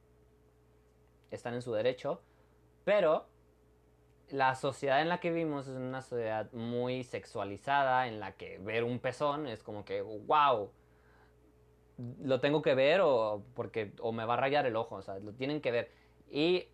están 1.32 1.54
en 1.54 1.62
su 1.62 1.72
derecho, 1.72 2.22
pero 2.84 3.28
la 4.30 4.56
sociedad 4.56 5.02
en 5.02 5.10
la 5.10 5.20
que 5.20 5.32
vivimos 5.32 5.68
es 5.68 5.76
una 5.76 6.02
sociedad 6.02 6.52
muy 6.54 7.04
sexualizada, 7.04 8.08
en 8.08 8.20
la 8.20 8.34
que 8.34 8.58
ver 8.60 8.84
un 8.84 9.00
pezón 9.00 9.48
es 9.48 9.64
como 9.64 9.86
que, 9.86 10.02
wow, 10.02 10.70
lo 12.24 12.40
tengo 12.40 12.62
que 12.62 12.76
ver 12.76 13.02
o 13.02 13.44
porque 13.56 13.94
o 14.02 14.12
me 14.12 14.26
va 14.26 14.36
a 14.36 14.38
rayar 14.38 14.66
el 14.66 14.76
ojo, 14.76 14.96
o 14.96 15.02
sea, 15.02 15.20
lo 15.20 15.34
tienen 15.34 15.62
que 15.62 15.72
ver. 15.72 15.92
Y 16.30 16.68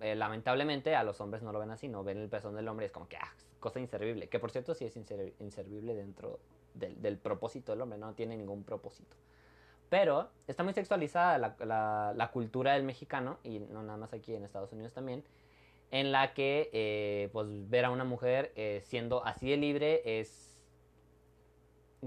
eh, 0.00 0.14
lamentablemente 0.14 0.94
a 0.94 1.02
los 1.02 1.20
hombres 1.20 1.42
no 1.42 1.52
lo 1.52 1.58
ven 1.58 1.70
así, 1.70 1.88
no 1.88 2.04
ven 2.04 2.18
el 2.18 2.28
pezón 2.28 2.54
del 2.54 2.68
hombre, 2.68 2.86
es 2.86 2.92
como 2.92 3.08
que, 3.08 3.16
ah, 3.16 3.32
cosa 3.60 3.80
inservible, 3.80 4.28
que 4.28 4.38
por 4.38 4.50
cierto 4.50 4.74
sí 4.74 4.84
es 4.84 4.96
inservible 4.96 5.94
dentro 5.94 6.40
del, 6.74 7.18
propósito 7.18 7.72
del 7.72 7.80
hombre, 7.80 7.98
no 7.98 8.12
tiene 8.14 8.36
ningún 8.36 8.64
propósito. 8.64 9.16
Pero 9.88 10.28
está 10.46 10.64
muy 10.64 10.74
sexualizada 10.74 11.38
la, 11.38 12.30
cultura 12.32 12.74
del 12.74 12.82
mexicano, 12.82 13.38
y 13.42 13.60
no 13.60 13.82
nada 13.82 13.96
más 13.96 14.12
aquí 14.12 14.34
en 14.34 14.44
Estados 14.44 14.72
Unidos 14.72 14.92
también, 14.92 15.24
en 15.94 16.10
la 16.10 16.34
que 16.34 16.70
eh, 16.72 17.28
pues 17.32 17.46
ver 17.70 17.84
a 17.84 17.90
una 17.90 18.02
mujer 18.02 18.52
eh, 18.56 18.82
siendo 18.84 19.24
así 19.24 19.48
de 19.48 19.56
libre 19.56 20.02
es 20.18 20.58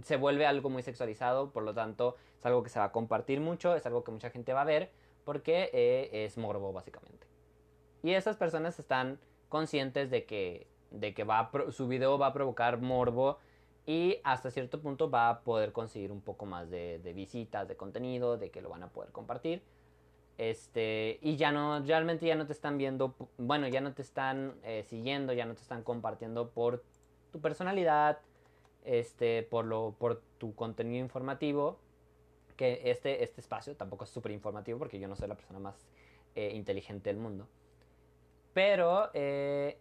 se 0.04 0.18
vuelve 0.18 0.46
algo 0.46 0.70
muy 0.70 0.84
sexualizado, 0.84 1.52
por 1.52 1.64
lo 1.64 1.74
tanto 1.74 2.18
es 2.38 2.46
algo 2.46 2.64
que 2.64 2.70
se 2.70 2.80
va 2.80 2.86
a 2.86 2.92
compartir 2.92 3.40
mucho, 3.40 3.76
es 3.76 3.86
algo 3.86 4.04
que 4.04 4.12
mucha 4.12 4.30
gente 4.30 4.52
va 4.52 4.64
a 4.64 4.66
ver, 4.66 4.92
porque 5.24 5.70
eh, 5.72 6.26
es 6.26 6.38
morbo 6.38 6.74
básicamente. 6.74 7.28
Y 8.04 8.12
esas 8.12 8.36
personas 8.36 8.78
están 8.78 9.20
conscientes 9.48 10.12
de 10.12 10.26
que, 10.26 10.68
de 10.92 11.14
que 11.14 11.24
va 11.24 11.50
su 11.72 11.88
video 11.88 12.18
va 12.18 12.28
a 12.28 12.34
provocar 12.34 12.82
morbo 12.82 13.38
y 13.86 14.18
hasta 14.26 14.52
cierto 14.52 14.82
punto 14.82 15.10
va 15.10 15.30
a 15.30 15.40
poder 15.44 15.72
conseguir 15.72 16.12
un 16.12 16.20
poco 16.20 16.46
más 16.46 16.70
de, 16.70 17.00
visitas, 17.16 17.70
de 17.70 17.78
contenido, 17.78 18.38
de 18.38 18.52
que 18.52 18.62
lo 18.62 18.68
van 18.68 18.84
a 18.84 18.90
poder 18.90 19.14
compartir. 19.14 19.64
Este, 20.38 21.18
y 21.22 21.36
ya 21.36 21.52
no, 21.52 21.80
realmente 21.80 22.28
ya 22.28 22.36
no 22.36 22.46
te 22.46 22.54
están 22.54 22.78
viendo, 22.78 23.16
bueno, 23.38 23.68
ya 23.68 23.82
no 23.82 23.94
te 23.94 24.04
están 24.04 24.56
eh, 24.64 24.84
siguiendo, 24.84 25.34
ya 25.34 25.46
no 25.46 25.56
te 25.56 25.62
están 25.62 25.84
compartiendo 25.84 26.52
por 26.52 26.84
tu 27.32 27.42
personalidad, 27.42 28.20
este, 28.86 29.44
por, 29.44 29.66
lo, 29.66 29.96
por 29.98 30.22
tu 30.38 30.54
contenido 30.54 31.04
informativo, 31.04 31.80
que 32.56 32.82
este, 32.86 33.24
este 33.24 33.42
espacio 33.42 33.76
tampoco 33.76 34.04
es 34.04 34.12
súper 34.12 34.32
informativo 34.32 34.78
porque 34.80 35.00
yo 35.00 35.08
no 35.08 35.16
soy 35.16 35.28
la 35.28 35.36
persona 35.36 35.60
más 35.60 35.88
eh, 36.36 36.52
inteligente 36.54 37.10
del 37.10 37.18
mundo. 37.18 37.48
Pero 38.54 39.10
eh, 39.14 39.80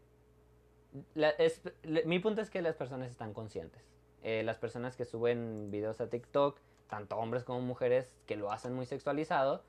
mi 2.07 2.19
punto 2.19 2.41
es 2.41 2.51
que 2.51 2.63
las 2.63 2.77
personas 2.77 3.11
están 3.11 3.33
conscientes. 3.33 3.83
Las 4.23 4.59
personas 4.59 4.97
que 4.97 5.05
suben 5.05 5.71
videos 5.71 6.01
a 6.01 6.11
TikTok, 6.11 6.59
tanto 6.89 7.17
hombres 7.17 7.45
como 7.45 7.61
mujeres 7.61 8.13
que 8.27 8.35
lo 8.35 8.51
hacen 8.51 8.75
muy 8.75 8.85
sexualizado, 8.85 9.63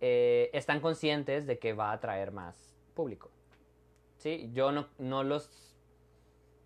están 0.00 0.80
conscientes 0.80 1.46
de 1.46 1.58
que 1.58 1.72
va 1.72 1.90
a 1.90 1.94
atraer 1.94 2.32
más 2.32 2.76
público. 2.94 3.30
¿Sí? 4.18 4.50
Yo 4.52 4.72
no, 4.72 4.88
no, 4.98 5.22
los, 5.22 5.76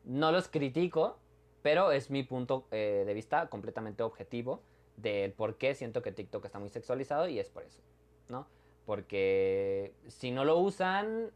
no 0.04 0.32
los 0.32 0.48
critico, 0.48 1.18
pero 1.62 1.92
es 1.92 2.10
mi 2.10 2.22
punto 2.22 2.66
eh, 2.70 3.04
de 3.06 3.14
vista 3.14 3.48
completamente 3.48 4.02
objetivo 4.02 4.62
del 4.96 5.32
por 5.32 5.56
qué 5.56 5.74
siento 5.74 6.02
que 6.02 6.12
TikTok 6.12 6.44
está 6.44 6.58
muy 6.58 6.68
sexualizado 6.68 7.28
y 7.28 7.38
es 7.38 7.48
por 7.48 7.64
eso, 7.64 7.80
¿no? 8.28 8.46
Porque 8.86 9.94
si 10.08 10.30
no 10.30 10.44
lo 10.44 10.58
usan, 10.58 11.30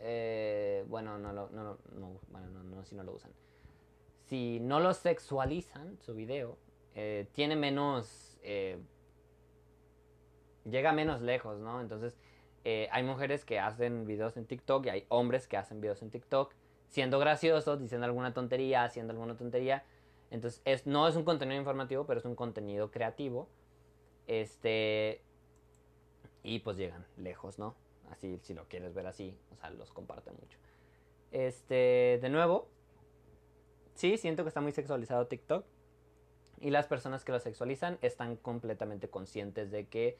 eh, 0.00 0.84
bueno, 0.88 1.18
no, 1.18 1.32
no, 1.32 1.48
no, 1.50 1.78
no, 1.94 2.20
bueno, 2.30 2.48
no, 2.48 2.62
no, 2.62 2.84
si 2.84 2.94
no 2.94 3.02
lo 3.02 3.12
usan. 3.12 3.30
Si 4.26 4.60
no 4.60 4.80
lo 4.80 4.94
sexualizan, 4.94 5.98
su 6.00 6.14
video, 6.14 6.56
eh, 6.94 7.26
tiene 7.32 7.56
menos, 7.56 8.38
llega 10.64 10.92
menos 10.92 11.20
lejos, 11.20 11.58
¿no? 11.60 11.80
Entonces, 11.80 12.16
hay 12.64 13.02
mujeres 13.02 13.44
que 13.44 13.58
hacen 13.58 14.06
videos 14.06 14.36
en 14.36 14.46
TikTok 14.46 14.86
y 14.86 14.88
hay 14.90 15.06
hombres 15.08 15.46
que 15.46 15.56
hacen 15.56 15.80
videos 15.80 16.02
en 16.02 16.10
TikTok 16.10 16.54
siendo 16.90 17.18
graciosos, 17.18 17.80
diciendo 17.80 18.04
alguna 18.04 18.34
tontería, 18.34 18.84
haciendo 18.84 19.12
alguna 19.12 19.36
tontería. 19.36 19.84
Entonces, 20.30 20.60
es, 20.64 20.86
no 20.86 21.08
es 21.08 21.16
un 21.16 21.24
contenido 21.24 21.58
informativo, 21.58 22.04
pero 22.04 22.20
es 22.20 22.26
un 22.26 22.34
contenido 22.34 22.90
creativo. 22.90 23.48
Este. 24.26 25.22
Y 26.42 26.60
pues 26.60 26.76
llegan 26.76 27.06
lejos, 27.16 27.58
¿no? 27.58 27.74
Así, 28.10 28.38
si 28.42 28.54
lo 28.54 28.66
quieres 28.66 28.92
ver 28.94 29.06
así, 29.06 29.36
o 29.52 29.56
sea, 29.56 29.70
los 29.70 29.92
comparte 29.92 30.30
mucho. 30.32 30.58
Este, 31.30 32.18
de 32.20 32.28
nuevo, 32.28 32.68
sí, 33.94 34.16
siento 34.16 34.42
que 34.42 34.48
está 34.48 34.60
muy 34.60 34.72
sexualizado 34.72 35.26
TikTok. 35.26 35.64
Y 36.60 36.70
las 36.70 36.86
personas 36.86 37.24
que 37.24 37.32
lo 37.32 37.40
sexualizan 37.40 37.98
están 38.02 38.36
completamente 38.36 39.08
conscientes 39.08 39.70
de 39.70 39.86
que 39.86 40.18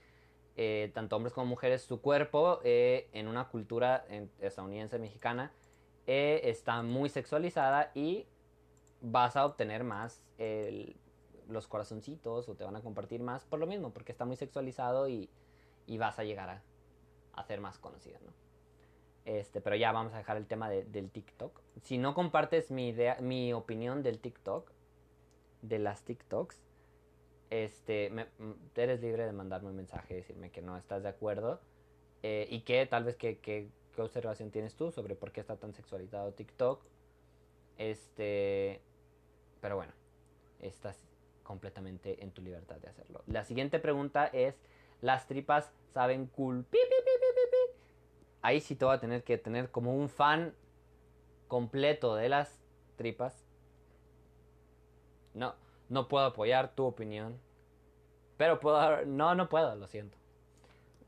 eh, 0.56 0.90
tanto 0.94 1.16
hombres 1.16 1.32
como 1.32 1.46
mujeres, 1.46 1.82
su 1.82 2.00
cuerpo 2.00 2.60
eh, 2.64 3.08
en 3.12 3.28
una 3.28 3.48
cultura 3.48 4.04
estadounidense 4.40 4.98
mexicana 4.98 5.52
eh, 6.06 6.40
está 6.44 6.82
muy 6.82 7.08
sexualizada 7.08 7.92
y 7.94 8.26
vas 9.00 9.36
a 9.36 9.46
obtener 9.46 9.84
más 9.84 10.22
los 11.48 11.66
corazoncitos 11.66 12.48
o 12.48 12.54
te 12.54 12.64
van 12.64 12.76
a 12.76 12.80
compartir 12.80 13.20
más 13.22 13.44
por 13.44 13.58
lo 13.58 13.66
mismo, 13.66 13.92
porque 13.92 14.12
está 14.12 14.24
muy 14.24 14.36
sexualizado 14.36 15.08
y, 15.08 15.30
vas 15.98 16.18
a 16.18 16.24
llegar 16.24 16.48
a, 16.48 16.62
a, 17.32 17.42
ser 17.42 17.60
más 17.60 17.78
conocida, 17.78 18.18
¿no? 18.24 18.32
Este, 19.24 19.60
pero 19.60 19.76
ya 19.76 19.92
vamos 19.92 20.14
a 20.14 20.18
dejar 20.18 20.36
el 20.36 20.46
tema 20.46 20.70
del 20.70 21.10
TikTok. 21.10 21.60
Si 21.82 21.98
no 21.98 22.14
compartes 22.14 22.70
mi 22.70 22.88
idea, 22.88 23.18
mi 23.20 23.52
opinión 23.52 24.02
del 24.02 24.18
TikTok, 24.20 24.70
de 25.62 25.78
las 25.78 26.02
TikToks, 26.04 26.62
este, 27.50 28.12
eres 28.76 29.00
libre 29.00 29.26
de 29.26 29.32
mandarme 29.32 29.70
un 29.70 29.76
mensaje, 29.76 30.14
decirme 30.14 30.50
que 30.50 30.62
no 30.62 30.76
estás 30.76 31.02
de 31.02 31.08
acuerdo 31.08 31.60
eh, 32.22 32.46
y 32.50 32.60
que 32.60 32.86
tal 32.86 33.04
vez 33.04 33.16
que, 33.16 33.38
¿Qué 33.40 34.02
observación 34.02 34.50
tienes 34.50 34.76
tú 34.76 34.92
sobre 34.92 35.16
por 35.16 35.32
qué 35.32 35.40
está 35.40 35.56
tan 35.56 35.74
sexualizado 35.74 36.32
TikTok? 36.32 36.80
Este, 37.76 38.80
pero 39.60 39.76
bueno, 39.76 39.92
estás 40.60 40.96
completamente 41.42 42.22
en 42.22 42.30
tu 42.30 42.40
libertad 42.40 42.76
de 42.76 42.88
hacerlo. 42.88 43.22
La 43.26 43.44
siguiente 43.44 43.80
pregunta 43.80 44.26
es, 44.26 44.54
¿las 45.00 45.26
tripas 45.26 45.72
saben 45.92 46.26
cool? 46.26 46.64
Ahí 48.42 48.60
sí 48.60 48.76
te 48.76 48.84
voy 48.84 48.94
a 48.94 49.00
tener 49.00 49.24
que 49.24 49.38
tener 49.38 49.70
como 49.70 49.94
un 49.94 50.08
fan 50.08 50.54
completo 51.48 52.14
de 52.14 52.28
las 52.28 52.60
tripas. 52.96 53.44
No, 55.34 55.54
no 55.90 56.08
puedo 56.08 56.24
apoyar 56.24 56.74
tu 56.74 56.86
opinión. 56.86 57.38
Pero 58.38 58.58
puedo... 58.58 59.04
No, 59.04 59.34
no 59.34 59.50
puedo, 59.50 59.74
lo 59.74 59.86
siento 59.86 60.16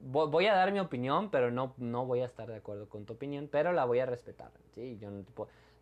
voy 0.02 0.46
a 0.46 0.54
dar 0.54 0.72
mi 0.72 0.80
opinión, 0.80 1.30
pero 1.30 1.50
no, 1.50 1.74
no 1.78 2.06
voy 2.06 2.20
a 2.20 2.24
estar 2.24 2.48
de 2.48 2.56
acuerdo 2.56 2.88
con 2.88 3.04
tu 3.04 3.12
opinión, 3.14 3.48
pero 3.50 3.72
la 3.72 3.84
voy 3.84 4.00
a 4.00 4.06
respetar. 4.06 4.50
¿sí? 4.74 4.98
Yo 5.00 5.10
no 5.10 5.24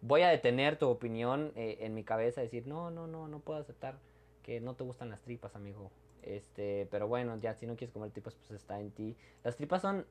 voy 0.02 0.23
a 0.23 0.28
detener 0.28 0.78
tu 0.78 0.88
opinión 0.88 1.52
eh, 1.57 1.78
en 1.80 1.95
mi 1.95 2.04
cabeza 2.04 2.42
y 2.42 2.45
decir, 2.45 2.66
no, 2.66 2.90
no, 2.90 3.07
no, 3.07 3.28
no 3.28 3.40
puedo 3.40 3.59
aceptar 3.59 3.99
que 4.42 4.61
no 4.61 4.75
te 4.75 4.85
gustan 4.85 5.11
las 5.11 5.23
tripas, 5.23 5.57
amigo. 5.57 5.90
Este, 6.23 6.87
pero 6.90 7.09
bueno, 7.09 7.38
ya 7.40 7.54
si 7.54 7.66
no 7.66 7.76
quieres 7.76 7.92
comer 7.92 8.11
tripas, 8.11 8.35
pues 8.35 8.50
está 8.50 8.78
en 8.78 8.90
ti. 8.90 9.16
Las 9.42 9.57
tripas 9.57 9.83
son, 9.83 10.07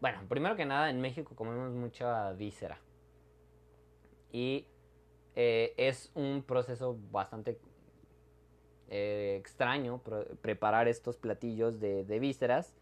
bueno, 0.00 0.20
primero 0.28 0.54
que 0.56 0.66
nada, 0.66 0.90
en 0.90 1.00
México 1.00 1.34
comemos 1.34 1.72
mucha 1.72 2.32
víscera. 2.32 2.78
Y 4.30 4.66
eh, 5.36 5.74
es 5.78 6.10
un 6.14 6.42
proceso 6.42 6.98
bastante 7.10 7.58
eh, 8.88 9.36
extraño 9.40 10.00
preparar 10.40 10.88
estos 10.88 11.16
platillos 11.16 11.80
de, 11.80 12.18
vísceras 12.20 12.74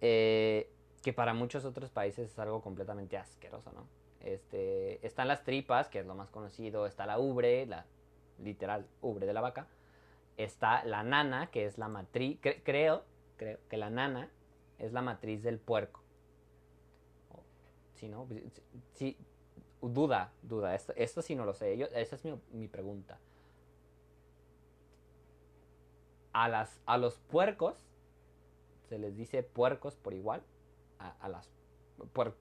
eh, 0.00 0.70
que 1.02 1.12
para 1.12 1.34
muchos 1.34 1.64
otros 1.64 1.90
países 1.90 2.30
es 2.30 2.38
algo 2.38 2.60
completamente 2.62 3.16
asqueroso, 3.16 3.72
¿no? 3.72 3.86
Este, 4.20 5.04
están 5.04 5.26
las 5.26 5.42
tripas, 5.42 5.88
que 5.88 5.98
es 5.98 6.06
lo 6.06 6.14
más 6.14 6.30
conocido, 6.30 6.86
está 6.86 7.06
la 7.06 7.18
ubre, 7.18 7.66
la 7.66 7.86
literal 8.38 8.86
ubre 9.00 9.26
de 9.26 9.32
la 9.32 9.40
vaca, 9.40 9.66
está 10.36 10.84
la 10.84 11.02
nana, 11.02 11.50
que 11.50 11.66
es 11.66 11.78
la 11.78 11.88
matriz, 11.88 12.38
creo, 12.40 13.04
creo 13.36 13.58
que 13.68 13.76
la 13.76 13.90
nana 13.90 14.30
es 14.78 14.92
la 14.92 15.02
matriz 15.02 15.42
del 15.42 15.58
puerco. 15.58 16.02
Si 17.94 18.08
no, 18.08 18.28
duda, 19.80 20.32
duda, 20.42 20.74
esto, 20.74 20.92
esto 20.96 21.22
sí 21.22 21.34
no 21.34 21.44
lo 21.44 21.54
sé, 21.54 21.76
Yo, 21.76 21.86
esa 21.86 22.16
es 22.16 22.22
mi 22.52 22.68
pregunta. 22.68 23.18
A, 26.32 26.48
las, 26.48 26.80
a 26.86 26.98
los 26.98 27.18
puercos 27.18 27.86
se 28.88 28.98
les 28.98 29.16
dice 29.16 29.42
puercos 29.42 29.96
por 29.96 30.14
igual 30.14 30.42
a, 30.98 31.28
las 31.28 31.50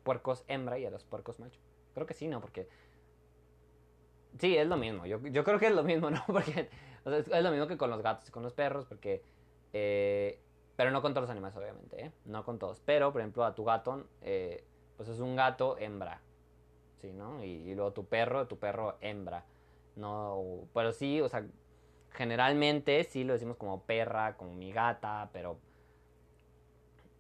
puercos 0.03 0.43
hembra 0.47 0.77
y 0.79 0.85
a 0.85 0.89
los 0.89 1.03
puercos 1.03 1.39
macho. 1.39 1.59
Creo 1.93 2.05
que 2.05 2.13
sí, 2.13 2.27
¿no? 2.27 2.41
Porque... 2.41 2.67
Sí, 4.39 4.55
es 4.55 4.67
lo 4.67 4.77
mismo. 4.77 5.05
Yo, 5.05 5.19
creo 5.43 5.59
que 5.59 5.67
es 5.67 5.73
lo 5.73 5.83
mismo, 5.83 6.09
¿no? 6.11 6.23
Porque 6.27 6.69
es 7.05 7.43
lo 7.43 7.51
mismo 7.51 7.67
que 7.67 7.77
con 7.77 7.89
los 7.89 8.01
gatos 8.01 8.29
y 8.29 8.31
con 8.31 8.43
los 8.43 8.53
perros, 8.53 8.85
porque... 8.85 9.23
eh, 9.73 10.39
pero 10.75 10.91
no 10.91 11.01
con 11.01 11.13
todos 11.13 11.23
los 11.23 11.29
animales, 11.29 11.55
obviamente, 11.57 12.05
¿eh? 12.05 12.11
No 12.25 12.43
con 12.43 12.57
todos. 12.57 12.81
Pero, 12.85 13.11
por 13.11 13.21
ejemplo, 13.21 13.43
a 13.43 13.53
tu 13.53 13.63
gato, 13.63 14.07
eh, 14.21 14.63
pues 14.97 15.09
es 15.09 15.19
un 15.19 15.35
gato 15.35 15.77
hembra, 15.77 16.21
¿sí, 17.01 17.11
no? 17.11 17.43
Y, 17.43 17.49
y 17.49 17.75
luego 17.75 17.91
tu 17.93 18.05
perro, 18.05 18.47
tu 18.47 18.57
perro 18.57 18.97
hembra. 19.01 19.45
No, 19.95 20.67
pero 20.73 20.91
sí, 20.91 21.21
o 21.21 21.29
sea, 21.29 21.45
generalmente 22.13 23.03
sí 23.03 23.23
lo 23.23 23.33
decimos 23.33 23.57
como 23.57 23.83
perra, 23.83 24.35
como 24.37 24.53
mi 24.53 24.71
gata, 24.71 25.29
pero 25.33 25.59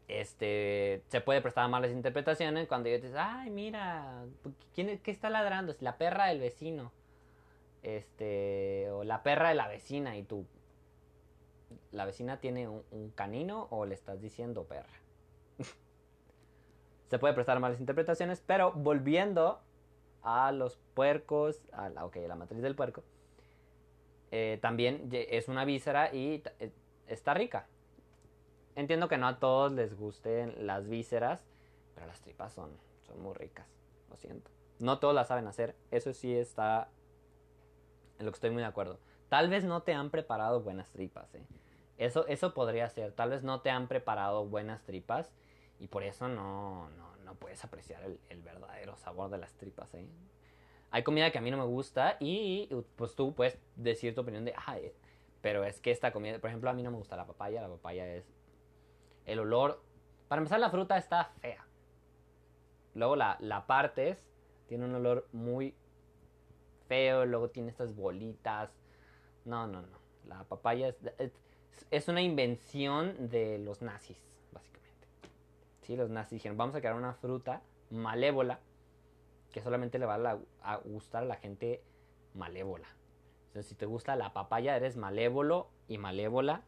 este 0.07 1.03
se 1.07 1.21
puede 1.21 1.41
prestar 1.41 1.65
a 1.65 1.67
malas 1.67 1.91
interpretaciones 1.91 2.67
cuando 2.67 2.89
yo 2.89 2.97
te 2.97 3.07
dices, 3.07 3.19
ay, 3.19 3.49
mira, 3.49 4.25
¿quién, 4.75 4.99
¿qué 4.99 5.11
está 5.11 5.29
ladrando? 5.29 5.71
Es 5.71 5.81
la 5.81 5.97
perra 5.97 6.27
del 6.27 6.39
vecino. 6.39 6.91
Este, 7.83 8.91
o 8.91 9.03
la 9.03 9.23
perra 9.23 9.49
de 9.49 9.55
la 9.55 9.67
vecina 9.67 10.15
y 10.15 10.23
tú, 10.23 10.45
¿la 11.91 12.05
vecina 12.05 12.39
tiene 12.39 12.67
un, 12.67 13.11
canino 13.15 13.67
o 13.71 13.85
le 13.85 13.95
estás 13.95 14.21
diciendo 14.21 14.65
perra? 14.65 14.93
se 17.09 17.17
puede 17.17 17.33
prestar 17.33 17.59
malas 17.59 17.79
interpretaciones, 17.79 18.43
pero 18.45 18.71
volviendo 18.73 19.61
a 20.21 20.51
los 20.51 20.77
puercos, 20.93 21.63
a 21.71 21.89
la, 21.89 22.07
la 22.27 22.35
matriz 22.35 22.61
del 22.61 22.75
puerco, 22.75 23.03
eh, 24.31 24.59
también 24.61 25.09
es 25.11 25.47
una 25.47 25.65
víscera 25.65 26.13
y 26.13 26.43
eh, 26.59 26.71
está 27.07 27.33
rica. 27.33 27.67
Entiendo 28.75 29.07
que 29.07 29.17
no 29.17 29.27
a 29.27 29.39
todos 29.39 29.71
les 29.73 29.93
gusten 29.95 30.65
las 30.65 30.87
vísceras, 30.87 31.45
pero 31.93 32.07
las 32.07 32.21
tripas 32.21 32.53
son, 32.53 32.71
son 33.05 33.21
muy 33.21 33.33
ricas, 33.33 33.67
lo 34.09 34.17
siento. 34.17 34.49
No 34.79 34.99
todos 34.99 35.13
las 35.13 35.27
saben 35.27 35.47
hacer, 35.47 35.75
eso 35.91 36.13
sí 36.13 36.33
está 36.35 36.89
en 38.17 38.25
lo 38.25 38.31
que 38.31 38.37
estoy 38.37 38.49
muy 38.51 38.61
de 38.61 38.67
acuerdo. 38.67 38.99
Tal 39.29 39.49
vez 39.49 39.63
no 39.63 39.83
te 39.83 39.93
han 39.93 40.09
preparado 40.09 40.61
buenas 40.61 40.91
tripas, 40.91 41.33
¿eh? 41.35 41.45
Eso, 41.97 42.25
eso 42.27 42.55
podría 42.55 42.89
ser, 42.89 43.11
tal 43.11 43.29
vez 43.29 43.43
no 43.43 43.61
te 43.61 43.69
han 43.69 43.87
preparado 43.87 44.45
buenas 44.47 44.83
tripas 44.83 45.31
y 45.79 45.87
por 45.87 46.01
eso 46.03 46.27
no, 46.27 46.89
no, 46.97 47.15
no 47.23 47.35
puedes 47.35 47.63
apreciar 47.63 48.03
el, 48.29 48.41
verdadero 48.41 48.95
sabor 48.97 49.29
de 49.29 49.37
las 49.37 49.53
tripas. 49.53 49.89
Hay 50.91 51.03
comida 51.03 51.31
que 51.31 51.37
a 51.37 51.41
mí 51.41 51.49
no 51.49 51.57
me 51.57 51.65
gusta 51.65 52.17
y 52.19 52.69
pues 52.97 53.15
tú 53.15 53.33
puedes 53.33 53.57
decir 53.77 54.13
tu 54.13 54.21
opinión 54.21 54.43
de, 54.43 54.53
pero 55.41 55.63
es 55.63 55.79
que 55.79 55.89
esta 55.89 56.11
comida, 56.11 56.37
por 56.39 56.49
ejemplo, 56.49 56.69
a 56.69 56.73
mí 56.73 56.83
no 56.83 56.91
me 56.91 56.97
gusta 56.97 57.15
la 57.15 57.25
papaya, 57.25 57.61
la 57.61 57.69
papaya 57.69 58.05
es 58.13 58.25
el 59.25 59.39
olor, 59.39 59.81
para 60.27 60.41
empezar 60.41 60.59
la 60.59 60.69
fruta 60.69 60.97
está 60.97 61.25
fea. 61.39 61.65
Luego 62.93 63.15
la, 63.15 63.37
la 63.39 63.65
partes, 63.67 64.17
tiene 64.67 64.85
un 64.85 64.95
olor 64.95 65.27
muy 65.31 65.75
feo, 66.87 67.25
luego 67.25 67.49
tiene 67.49 67.69
estas 67.69 67.95
bolitas. 67.95 68.69
No, 69.45 69.67
no, 69.67 69.81
no. 69.81 69.97
La 70.27 70.43
papaya 70.43 70.89
es, 70.89 70.95
es, 71.17 71.31
es 71.89 72.07
una 72.09 72.21
invención 72.21 73.29
de 73.29 73.59
los 73.59 73.81
nazis, 73.81 74.17
básicamente. 74.51 75.07
Sí, 75.83 75.95
los 75.95 76.09
nazis 76.09 76.31
dijeron, 76.31 76.57
vamos 76.57 76.75
a 76.75 76.79
crear 76.79 76.95
una 76.95 77.13
fruta 77.13 77.61
malévola 77.89 78.59
que 79.51 79.61
solamente 79.61 79.99
le 79.99 80.05
va 80.05 80.39
a, 80.61 80.75
gustar 80.77 81.23
a 81.23 81.25
la 81.25 81.35
gente 81.35 81.83
malévola. 82.33 82.87
Entonces, 83.47 83.67
si 83.67 83.75
te 83.75 83.85
gusta 83.85 84.15
la 84.15 84.33
papaya, 84.33 84.75
eres 84.75 84.95
malévolo 84.95 85.69
y 85.87 85.97
malévola 85.97 86.63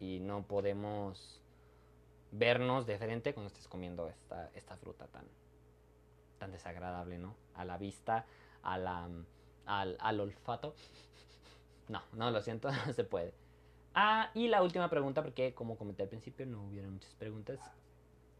y 0.00 0.20
no 0.20 0.46
podemos 0.46 1.42
vernos 2.32 2.86
de 2.86 2.98
frente 2.98 3.32
cuando 3.32 3.48
estés 3.48 3.68
comiendo 3.68 4.08
esta, 4.08 4.50
esta 4.54 4.76
fruta 4.76 5.06
tan, 5.06 5.24
tan 6.38 6.50
desagradable, 6.50 7.18
¿no? 7.18 7.36
A 7.54 7.64
la 7.64 7.78
vista, 7.78 8.26
al, 8.62 8.86
al 9.66 10.20
olfato. 10.20 10.74
No, 11.86 12.00
no, 12.14 12.30
lo 12.30 12.40
siento, 12.40 12.70
no 12.86 12.92
se 12.94 13.04
puede. 13.04 13.34
Ah, 13.94 14.30
y 14.34 14.48
la 14.48 14.62
última 14.62 14.90
pregunta, 14.90 15.22
porque 15.22 15.54
como 15.54 15.76
comenté 15.76 16.02
al 16.02 16.08
principio, 16.08 16.44
no 16.46 16.64
hubieron 16.64 16.94
muchas 16.94 17.14
preguntas. 17.14 17.60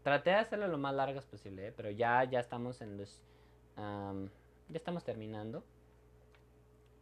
Traté 0.03 0.31
de 0.31 0.35
hacerlo 0.35 0.67
lo 0.67 0.77
más 0.77 0.93
largas 0.93 1.25
posible, 1.25 1.67
¿eh? 1.67 1.71
pero 1.71 1.89
ya, 1.89 2.23
ya 2.25 2.39
estamos 2.39 2.81
en 2.81 2.97
los... 2.97 3.21
ya 3.77 4.77
estamos 4.77 5.03
terminando. 5.03 5.63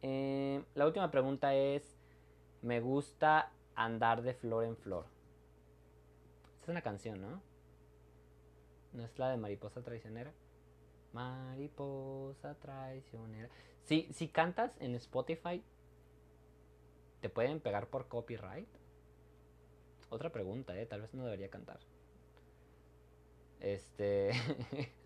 Eh, 0.02 0.62
la 0.74 0.86
última 0.86 1.10
pregunta 1.10 1.54
es, 1.54 1.96
me 2.62 2.80
gusta 2.80 3.50
andar 3.74 4.22
de 4.22 4.34
flor 4.34 4.64
en 4.64 4.76
flor. 4.76 5.06
Esta 6.54 6.64
es 6.64 6.68
una 6.68 6.82
canción, 6.82 7.20
¿no? 7.20 7.40
¿No 8.92 9.04
es 9.04 9.18
la 9.18 9.30
de 9.30 9.36
Mariposa 9.36 9.82
Traicionera? 9.82 10.32
Mariposa 11.12 12.54
Traicionera. 12.54 13.48
Si, 13.82 14.08
si 14.12 14.28
cantas 14.28 14.72
en 14.80 14.94
Spotify, 14.94 15.62
¿te 17.20 17.28
pueden 17.28 17.60
pegar 17.60 17.88
por 17.88 18.08
copyright? 18.08 18.68
Otra 20.10 20.30
pregunta, 20.30 20.78
¿eh? 20.78 20.86
Tal 20.86 21.02
vez 21.02 21.14
no 21.14 21.24
debería 21.24 21.50
cantar. 21.50 21.80
Este... 23.60 24.32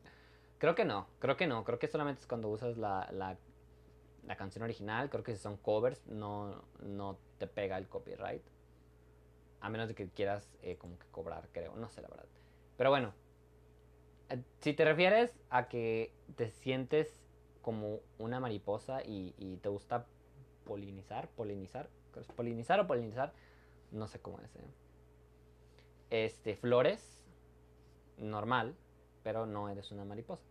creo 0.59 0.75
que 0.75 0.85
no, 0.85 1.07
creo 1.19 1.37
que 1.37 1.47
no. 1.47 1.65
Creo 1.65 1.79
que 1.79 1.89
solamente 1.89 2.21
es 2.21 2.27
cuando 2.27 2.49
usas 2.49 2.77
la, 2.77 3.09
la, 3.13 3.37
la 4.27 4.37
canción 4.37 4.63
original. 4.65 5.11
Creo 5.11 5.25
que 5.25 5.35
si 5.35 5.41
son 5.43 5.57
covers 5.57 6.07
no, 6.07 6.63
no 6.81 7.19
te 7.39 7.47
pega 7.47 7.79
el 7.79 7.89
copyright. 7.89 8.43
A 9.61 9.71
menos 9.71 9.89
de 9.89 9.95
que 9.95 10.09
quieras 10.09 10.57
eh, 10.63 10.77
como 10.77 10.99
que 10.99 11.07
cobrar, 11.11 11.49
creo. 11.53 11.75
No 11.77 11.89
sé 11.89 12.03
la 12.03 12.09
verdad. 12.09 12.27
Pero 12.77 12.91
bueno. 12.91 13.13
eh, 14.29 14.43
Si 14.61 14.73
te 14.75 14.85
refieres 14.85 15.33
a 15.51 15.69
que 15.69 16.13
te 16.37 16.51
sientes 16.51 17.21
como 17.63 18.01
una 18.19 18.41
mariposa 18.41 19.03
y, 19.05 19.59
te 19.63 19.69
gusta 19.69 20.07
polinizar, 20.65 21.29
polinizar, 21.31 21.89
¿creo 22.13 22.25
que 22.25 22.31
es 22.31 22.37
polinizar 22.37 22.81
o 22.81 22.87
polinizar, 22.87 23.33
no 23.91 24.07
sé 24.07 24.21
cómo 24.21 24.41
es. 24.41 24.55
¿eh? 24.57 24.65
Este, 26.11 26.57
flores, 26.57 27.27
normal, 28.17 28.75
pero 29.29 29.45
no 29.45 29.69
eres 29.69 29.93
una 29.93 30.07
mariposa. 30.07 30.47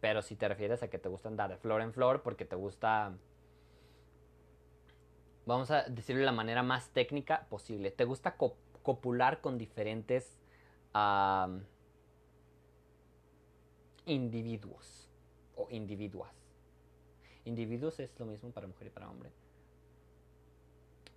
Pero 0.00 0.20
si 0.20 0.34
te 0.34 0.48
refieres 0.48 0.82
a 0.82 0.88
que 0.88 0.98
te 0.98 1.08
gusta 1.08 1.28
andar 1.28 1.48
de 1.48 1.56
flor 1.58 1.80
en 1.80 1.92
flor 1.92 2.22
porque 2.22 2.44
te 2.44 2.56
gusta 2.56 3.12
vamos 5.46 5.70
a 5.70 5.84
decirlo 5.84 6.18
de 6.18 6.26
la 6.26 6.32
manera 6.32 6.64
más 6.64 6.88
técnica 6.88 7.46
posible. 7.48 7.92
¿Te 7.92 8.04
gusta 8.04 8.36
co- 8.36 8.56
copular 8.82 9.40
con 9.40 9.58
diferentes 9.58 10.36
individuos 14.06 15.08
o 15.54 15.68
individuas? 15.70 16.34
Individuos 17.44 18.00
es 18.00 18.18
lo 18.18 18.26
mismo 18.26 18.50
para 18.50 18.66
mujer 18.66 18.88
y 18.88 18.90
para 18.90 19.08
hombre. 19.08 19.30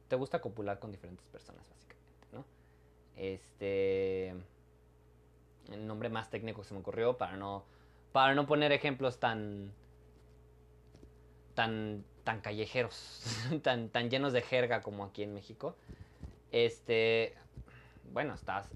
Te 0.09 0.15
gusta 0.15 0.39
copular 0.41 0.77
con 0.77 0.91
diferentes 0.91 1.25
personas, 1.29 1.67
básicamente, 1.71 2.27
¿no? 2.33 2.45
Este. 3.15 4.35
El 5.71 5.85
nombre 5.87 6.09
más 6.09 6.29
técnico 6.29 6.61
que 6.61 6.67
se 6.67 6.73
me 6.73 6.79
ocurrió 6.79 7.17
para 7.17 7.35
no. 7.37 7.65
Para 8.11 8.35
no 8.35 8.45
poner 8.47 8.71
ejemplos 8.71 9.19
tan. 9.19 9.71
tan. 11.55 12.03
tan 12.23 12.41
callejeros. 12.41 13.23
tan, 13.63 13.89
tan 13.89 14.09
llenos 14.09 14.33
de 14.33 14.41
jerga 14.41 14.81
como 14.81 15.03
aquí 15.03 15.23
en 15.23 15.33
México. 15.33 15.75
Este. 16.51 17.35
Bueno, 18.11 18.33
estás 18.33 18.69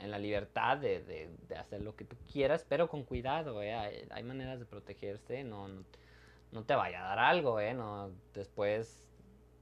en 0.00 0.10
la 0.10 0.18
libertad 0.18 0.78
de, 0.78 1.02
de- 1.48 1.56
hacer 1.56 1.82
lo 1.82 1.94
que 1.94 2.04
tú 2.04 2.16
quieras, 2.32 2.64
pero 2.68 2.88
con 2.88 3.04
cuidado, 3.04 3.62
¿eh? 3.62 4.06
Hay, 4.10 4.22
maneras 4.22 4.58
de 4.58 4.64
protegerse, 4.64 5.44
no, 5.44 5.68
no, 6.52 6.64
te 6.64 6.74
vaya 6.74 7.00
a 7.04 7.08
dar 7.08 7.18
algo, 7.18 7.60
¿eh? 7.60 7.74
No, 7.74 8.10
después 8.34 9.06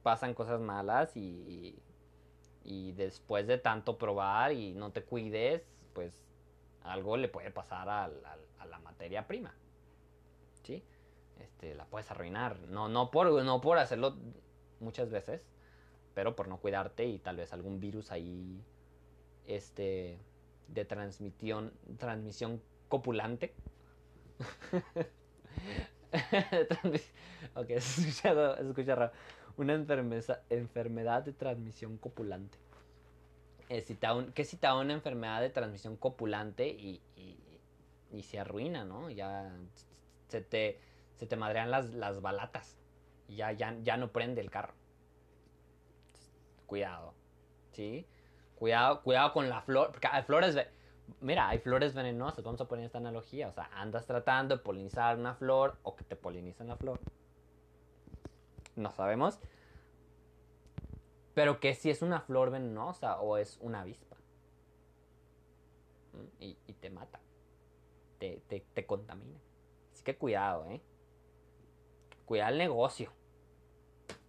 pasan 0.03 0.35
cosas 0.35 0.61
malas 0.61 1.17
y, 1.17 1.77
y 2.65 2.93
después 2.93 3.47
de 3.47 3.59
tanto 3.59 3.99
probar 3.99 4.53
y 4.53 4.73
no 4.75 4.93
te 4.93 5.03
cuides, 5.03 5.67
pues 5.99 6.15
algo 6.85 7.17
le 7.17 7.27
puede 7.27 7.51
pasar 7.51 7.89
a 7.89 8.07
la 8.09 8.79
materia 8.85 9.27
prima, 9.27 9.53
¿sí? 10.63 10.85
Este, 11.41 11.75
la 11.75 11.87
puedes 11.87 12.09
arruinar, 12.13 12.57
no, 12.69 12.89
no, 12.89 13.11
por, 13.11 13.43
no 13.43 13.61
por 13.61 13.79
hacerlo 13.79 14.15
muchas 14.79 15.11
veces, 15.11 15.43
pero 16.15 16.37
por 16.37 16.47
no 16.47 16.59
cuidarte 16.59 17.05
y 17.05 17.19
tal 17.19 17.35
vez 17.37 17.53
algún 17.53 17.81
virus 17.81 18.13
ahí 18.13 18.63
este 19.45 20.21
de 20.69 20.85
transmisión 20.85 21.73
transmisión 21.99 22.63
copulante. 22.89 23.53
Ok 27.57 27.67
se 27.81 28.09
escucha 28.09 28.95
raro. 28.95 29.13
Una 29.57 29.75
enfermeza- 29.75 30.43
enfermedad 30.49 31.25
de 31.25 31.33
transmisión 31.33 31.99
copulante 31.99 32.57
Eh, 33.69 33.81
da 34.01 34.15
un- 34.15 34.33
¿qué 34.33 34.45
si 34.45 34.57
te 34.57 34.67
da 34.67 34.77
una 34.77 34.95
enfermedad 34.95 35.41
de 35.41 35.51
transmisión 35.51 35.97
copulante 35.97 36.69
y, 36.69 37.03
y, 37.17 38.23
se 38.23 38.39
arruina 38.41 38.85
no 38.85 39.11
ya 39.11 39.53
se 40.29 40.41
te 40.41 40.81
se 41.17 41.27
te 41.27 41.37
madrean 41.37 41.71
las, 41.71 41.91
las 41.91 42.21
balatas 42.23 42.77
ya, 43.29 43.53
ya, 43.53 43.77
ya 43.83 43.97
no 43.97 44.11
prende 44.13 44.41
el 44.41 44.51
carro 44.51 44.75
cuidado 46.67 47.15
¿sí? 47.73 48.07
Cuidado, 48.57 49.03
cuidado 49.03 49.33
con 49.33 49.49
la 49.49 49.61
flor, 49.63 49.93
porque 49.93 50.09
hay 50.11 50.23
flores, 50.25 50.57
mira, 51.21 51.49
hay 51.49 51.59
flores 51.61 51.95
venenosas, 51.95 52.43
vamos 52.45 52.61
a 52.61 52.67
poner 52.67 52.87
esta 52.87 52.99
analogía, 52.99 53.47
o 53.49 53.53
sea, 53.53 53.71
andas 53.73 54.05
tratando 54.05 54.57
de 54.57 54.63
polinizar 54.65 55.17
una 55.17 55.35
flor 55.35 55.79
o 55.85 55.95
que 55.95 56.03
te 56.03 56.17
polinizan 56.17 56.67
la 56.67 56.77
flor. 56.77 56.99
no 58.77 58.91
sabemos. 58.93 59.39
Pero 61.39 61.61
que 61.61 61.73
si 61.77 61.89
es 61.89 62.03
una 62.03 62.21
flor 62.21 62.51
venenosa 62.51 63.21
o 63.21 63.37
es 63.37 63.59
una 63.61 63.83
avispa. 63.83 64.17
Mm, 66.13 66.43
Y, 66.43 66.55
te 66.81 66.91
mata. 66.91 67.21
Te, 68.19 68.43
te, 68.49 68.67
te 68.75 68.85
contamina. 68.85 69.39
Así 69.93 70.03
que 70.03 70.17
cuidado, 70.17 70.67
¿eh? 70.69 70.81
Cuida 72.27 72.49
el 72.49 72.59
negocio. 72.59 73.13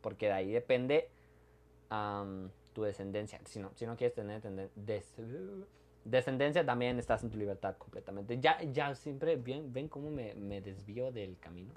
Porque 0.02 0.28
de 0.28 0.34
ahí 0.34 0.52
depende 0.52 1.10
tu 2.74 2.84
descendencia. 2.84 3.41
Si 3.45 3.58
no, 3.60 3.72
si 3.74 3.88
no 3.88 3.98
quieres 3.98 4.13
tener 4.13 4.43
des- 4.76 5.15
descendencia, 6.06 6.63
también 6.63 7.00
estás 7.00 7.24
en 7.24 7.32
tu 7.32 7.39
libertad 7.39 7.76
completamente. 7.78 8.39
Ya, 8.39 8.62
ya 8.62 8.93
siempre 8.93 9.36
ven, 9.36 9.74
ven 9.74 9.88
cómo 9.88 10.12
me, 10.12 10.36
me 10.36 10.62
desvío 10.62 11.12
del 11.12 11.39
camino. 11.39 11.74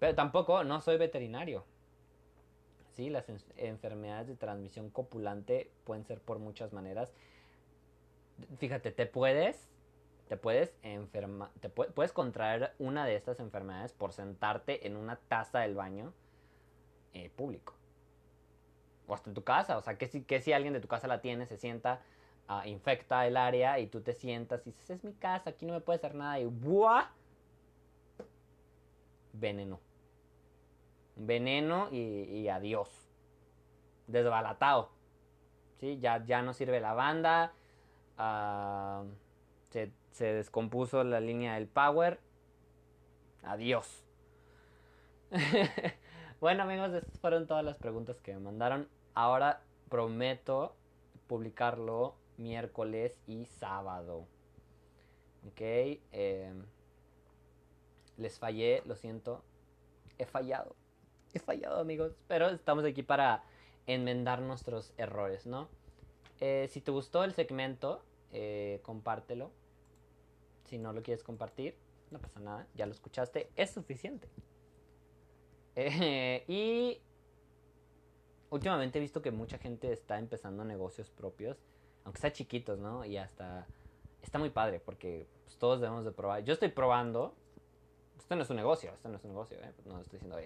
Pero 0.00 0.16
tampoco, 0.16 0.64
no 0.64 0.80
soy 0.80 0.96
veterinario. 0.98 1.64
Sí, 2.96 3.10
las 3.10 3.28
en- 3.28 3.36
enfermedades 3.58 4.26
de 4.26 4.36
transmisión 4.36 4.88
copulante 4.88 5.70
pueden 5.84 6.06
ser 6.06 6.18
por 6.18 6.38
muchas 6.38 6.72
maneras. 6.72 7.12
Fíjate, 8.56 8.90
te 8.90 9.04
puedes, 9.04 9.68
te 10.28 10.38
puedes 10.38 10.74
enfermar, 10.82 11.50
te 11.60 11.70
pu- 11.70 11.92
puedes 11.92 12.12
contraer 12.12 12.72
una 12.78 13.04
de 13.04 13.14
estas 13.16 13.38
enfermedades 13.38 13.92
por 13.92 14.14
sentarte 14.14 14.86
en 14.86 14.96
una 14.96 15.16
taza 15.16 15.60
del 15.60 15.74
baño 15.74 16.14
eh, 17.12 17.28
público. 17.36 17.74
O 19.06 19.12
hasta 19.14 19.28
en 19.28 19.34
tu 19.34 19.44
casa. 19.44 19.76
O 19.76 19.82
sea, 19.82 19.98
que 19.98 20.08
si, 20.08 20.22
que 20.22 20.40
si 20.40 20.54
alguien 20.54 20.72
de 20.72 20.80
tu 20.80 20.88
casa 20.88 21.06
la 21.06 21.20
tiene, 21.20 21.44
se 21.44 21.58
sienta, 21.58 22.00
ah, 22.48 22.66
infecta 22.66 23.26
el 23.26 23.36
área 23.36 23.78
y 23.78 23.88
tú 23.88 24.00
te 24.00 24.14
sientas 24.14 24.66
y 24.66 24.70
dices, 24.72 24.88
es 24.90 25.04
mi 25.04 25.12
casa, 25.12 25.50
aquí 25.50 25.66
no 25.66 25.74
me 25.74 25.80
puede 25.82 25.98
hacer 25.98 26.14
nada. 26.14 26.40
Y 26.40 26.46
¡buah! 26.46 27.10
Veneno. 29.34 29.85
Veneno 31.16 31.88
y, 31.90 32.48
adiós. 32.48 32.88
Desbalatado. 34.06 34.90
¿Sí? 35.80 35.98
Ya, 35.98 36.24
ya 36.24 36.42
no 36.42 36.52
sirve 36.52 36.80
la 36.80 36.92
banda. 36.94 37.52
ah, 38.18 39.04
se, 39.70 39.92
se 40.12 40.32
descompuso 40.32 41.04
la 41.04 41.20
línea 41.20 41.54
del 41.54 41.66
power. 41.66 42.20
Adiós. 43.42 44.04
bueno 46.40 46.62
amigos, 46.62 46.92
estas 46.94 47.18
fueron 47.18 47.46
todas 47.46 47.64
las 47.64 47.78
preguntas 47.78 48.20
que 48.20 48.32
me 48.34 48.40
mandaron. 48.40 48.88
Ahora 49.14 49.62
prometo 49.88 50.74
publicarlo 51.26 52.14
miércoles 52.36 53.18
y 53.26 53.46
sábado. 53.46 54.26
Ok. 55.48 55.60
eh, 55.60 56.52
les 58.16 58.38
fallé, 58.38 58.82
lo 58.86 58.96
siento. 58.96 59.44
He 60.18 60.24
fallado. 60.24 60.74
He 61.36 61.38
fallado 61.38 61.78
amigos. 61.78 62.16
Pero 62.28 62.48
estamos 62.48 62.82
aquí 62.86 63.02
para 63.02 63.44
enmendar 63.86 64.40
nuestros 64.40 64.94
errores, 64.96 65.44
¿no? 65.44 65.68
Eh, 66.40 66.66
si 66.70 66.80
te 66.80 66.90
gustó 66.90 67.24
el 67.24 67.34
segmento, 67.34 68.02
eh, 68.32 68.80
compártelo. 68.82 69.50
Si 70.64 70.78
no 70.78 70.94
lo 70.94 71.02
quieres 71.02 71.22
compartir, 71.22 71.76
no 72.10 72.18
pasa 72.18 72.40
nada. 72.40 72.66
Ya 72.74 72.86
lo 72.86 72.92
escuchaste. 72.92 73.50
Es 73.54 73.70
suficiente. 73.70 74.28
Eh, 75.74 76.42
y 76.48 77.02
últimamente 78.48 78.98
he 78.98 79.02
visto 79.02 79.20
que 79.20 79.30
mucha 79.30 79.58
gente 79.58 79.92
está 79.92 80.18
empezando 80.18 80.64
negocios 80.64 81.10
propios. 81.10 81.58
Aunque 82.04 82.18
sea 82.18 82.32
chiquitos, 82.32 82.78
¿no? 82.78 83.04
Y 83.04 83.18
hasta... 83.18 83.66
Está 84.22 84.38
muy 84.38 84.48
padre 84.48 84.80
porque 84.80 85.26
pues, 85.44 85.58
todos 85.58 85.80
debemos 85.82 86.06
de 86.06 86.12
probar. 86.12 86.42
Yo 86.44 86.54
estoy 86.54 86.70
probando. 86.70 87.34
Esto 88.18 88.34
no 88.36 88.42
es 88.42 88.48
un 88.48 88.56
negocio, 88.56 88.90
esto 88.94 89.10
no 89.10 89.16
es 89.16 89.24
un 89.24 89.30
negocio, 89.30 89.58
¿eh? 89.58 89.74
No 89.84 90.00
estoy 90.00 90.18
diciendo... 90.18 90.38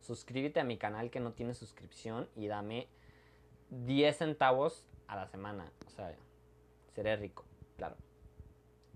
suscríbete 0.00 0.60
a 0.60 0.64
mi 0.64 0.78
canal 0.78 1.10
que 1.10 1.20
no 1.20 1.32
tiene 1.32 1.54
suscripción 1.54 2.28
y 2.36 2.46
dame 2.46 2.88
10 3.70 4.16
centavos 4.16 4.84
a 5.06 5.16
la 5.16 5.26
semana. 5.28 5.70
O 5.86 5.90
sea, 5.90 6.14
seré 6.94 7.16
rico, 7.16 7.44
claro. 7.76 7.96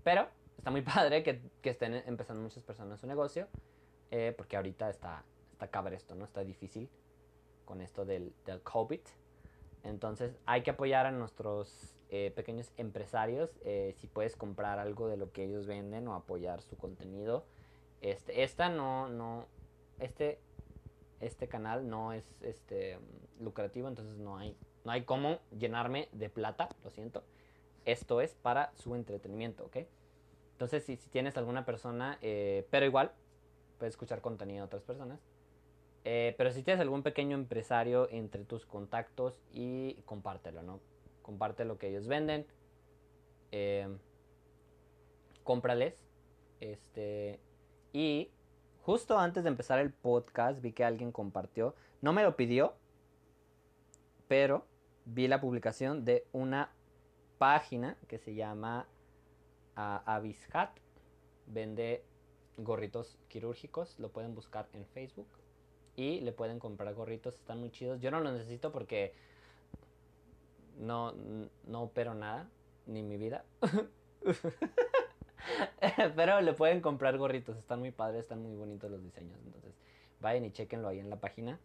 Pero 0.03 0.27
está 0.57 0.71
muy 0.71 0.81
padre 0.95 1.23
que, 1.23 1.41
que 1.61 1.69
estén 1.69 1.95
empezando 2.05 2.41
muchas 2.41 2.63
personas 2.63 2.99
su 2.99 3.07
negocio. 3.07 3.47
eh, 4.11 4.33
porque 4.37 4.55
ahorita 4.57 4.89
está, 4.89 5.23
está 5.51 5.67
cabrón 5.67 5.95
esto, 5.95 6.13
¿no? 6.15 6.25
Está 6.25 6.43
difícil 6.43 6.89
con 7.65 7.81
esto 7.81 8.05
del, 8.05 8.33
del 8.45 8.61
COVID. 8.61 9.01
Entonces 9.83 10.37
hay 10.45 10.61
que 10.63 10.71
apoyar 10.71 11.05
a 11.05 11.11
nuestros 11.11 11.95
eh, 12.09 12.31
pequeños 12.35 12.71
empresarios. 12.77 13.49
eh, 13.65 13.93
si 13.97 14.07
puedes 14.07 14.35
comprar 14.35 14.79
algo 14.79 15.07
de 15.07 15.17
lo 15.17 15.31
que 15.31 15.45
ellos 15.45 15.65
venden 15.65 16.07
o 16.07 16.13
apoyar 16.13 16.61
su 16.61 16.77
contenido. 16.77 17.45
Este, 18.01 18.43
esta 18.43 18.69
no, 18.69 19.09
no, 19.09 19.47
este, 19.99 20.39
este 21.25 21.47
canal 21.47 21.89
no 21.89 22.13
es 22.13 22.25
este 22.41 22.99
lucrativo, 23.39 23.87
entonces 23.87 24.17
no 24.17 24.37
hay, 24.37 24.55
no 24.85 24.91
hay 24.91 25.03
cómo 25.03 25.39
llenarme 25.57 26.09
de 26.11 26.29
plata, 26.29 26.69
lo 26.83 26.89
siento. 26.89 27.23
Esto 27.85 28.21
es 28.21 28.33
para 28.33 28.71
su 28.75 28.95
entretenimiento, 28.95 29.65
¿ok? 29.65 29.77
Entonces, 30.53 30.83
si, 30.83 30.95
si 30.97 31.09
tienes 31.09 31.35
alguna 31.37 31.65
persona, 31.65 32.17
eh, 32.21 32.67
pero 32.69 32.85
igual, 32.85 33.11
puedes 33.77 33.93
escuchar 33.93 34.21
contenido 34.21 34.59
de 34.59 34.65
otras 34.65 34.83
personas. 34.83 35.19
Eh, 36.05 36.35
pero 36.37 36.51
si 36.51 36.63
tienes 36.63 36.81
algún 36.81 37.03
pequeño 37.03 37.35
empresario 37.35 38.09
entre 38.11 38.43
tus 38.43 38.65
contactos 38.65 39.41
y 39.51 39.95
compártelo, 40.05 40.61
¿no? 40.61 40.79
Comparte 41.21 41.65
lo 41.65 41.77
que 41.77 41.89
ellos 41.89 42.07
venden. 42.07 42.45
eh, 43.51 43.87
cómprales. 45.43 45.95
Este. 46.59 47.39
Y 47.93 48.31
justo 48.83 49.17
antes 49.17 49.43
de 49.43 49.49
empezar 49.49 49.79
el 49.79 49.91
podcast 49.91 50.61
vi 50.61 50.73
que 50.73 50.83
alguien 50.83 51.11
compartió. 51.11 51.75
No 52.01 52.13
me 52.13 52.23
lo 52.23 52.35
pidió. 52.35 52.73
Pero 54.27 54.65
vi 55.05 55.27
la 55.27 55.41
publicación 55.41 56.05
de 56.05 56.27
una 56.31 56.71
página 57.37 57.97
que 58.07 58.17
se 58.17 58.35
llama 58.35 58.87
Avishat. 59.75 60.77
Vende 61.47 62.03
gorritos 62.57 63.17
quirúrgicos. 63.27 63.99
Lo 63.99 64.11
pueden 64.11 64.35
buscar 64.35 64.67
en 64.73 64.85
Facebook. 64.87 65.27
Y 65.95 66.21
le 66.21 66.31
pueden 66.31 66.59
comprar 66.59 66.93
gorritos. 66.93 67.35
Están 67.35 67.59
muy 67.59 67.71
chidos. 67.71 67.99
Yo 68.01 68.11
no 68.11 68.19
los 68.19 68.33
necesito 68.33 68.71
porque 68.71 69.13
no, 70.77 71.13
no 71.65 71.83
opero 71.83 72.13
nada. 72.13 72.49
Ni 72.85 73.01
mi 73.01 73.17
vida. 73.17 73.45
Pero 76.15 76.41
le 76.41 76.53
pueden 76.53 76.81
comprar 76.81 77.17
gorritos. 77.17 77.57
Están 77.57 77.79
muy 77.79 77.91
padres. 77.91 78.21
Están 78.21 78.41
muy 78.41 78.55
bonitos 78.55 78.89
los 78.89 79.03
diseños. 79.03 79.39
Entonces 79.45 79.73
vayan 80.19 80.45
y 80.45 80.51
chequenlo 80.51 80.87
ahí 80.87 80.99
en 80.99 81.09
la 81.09 81.17
página. 81.17 81.59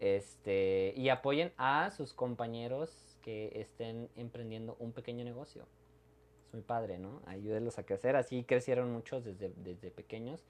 Este, 0.00 0.92
y 0.96 1.08
apoyen 1.08 1.52
a 1.56 1.90
sus 1.90 2.12
compañeros 2.12 3.18
que 3.22 3.52
estén 3.60 4.08
emprendiendo 4.16 4.76
un 4.78 4.92
pequeño 4.92 5.24
negocio. 5.24 5.66
Es 6.46 6.54
muy 6.54 6.62
padre, 6.62 6.98
¿no? 6.98 7.20
Ayúdenlos 7.26 7.78
a 7.78 7.84
crecer. 7.84 8.16
Así 8.16 8.44
crecieron 8.44 8.92
muchos 8.92 9.24
desde, 9.24 9.52
desde 9.56 9.90
pequeños. 9.90 10.44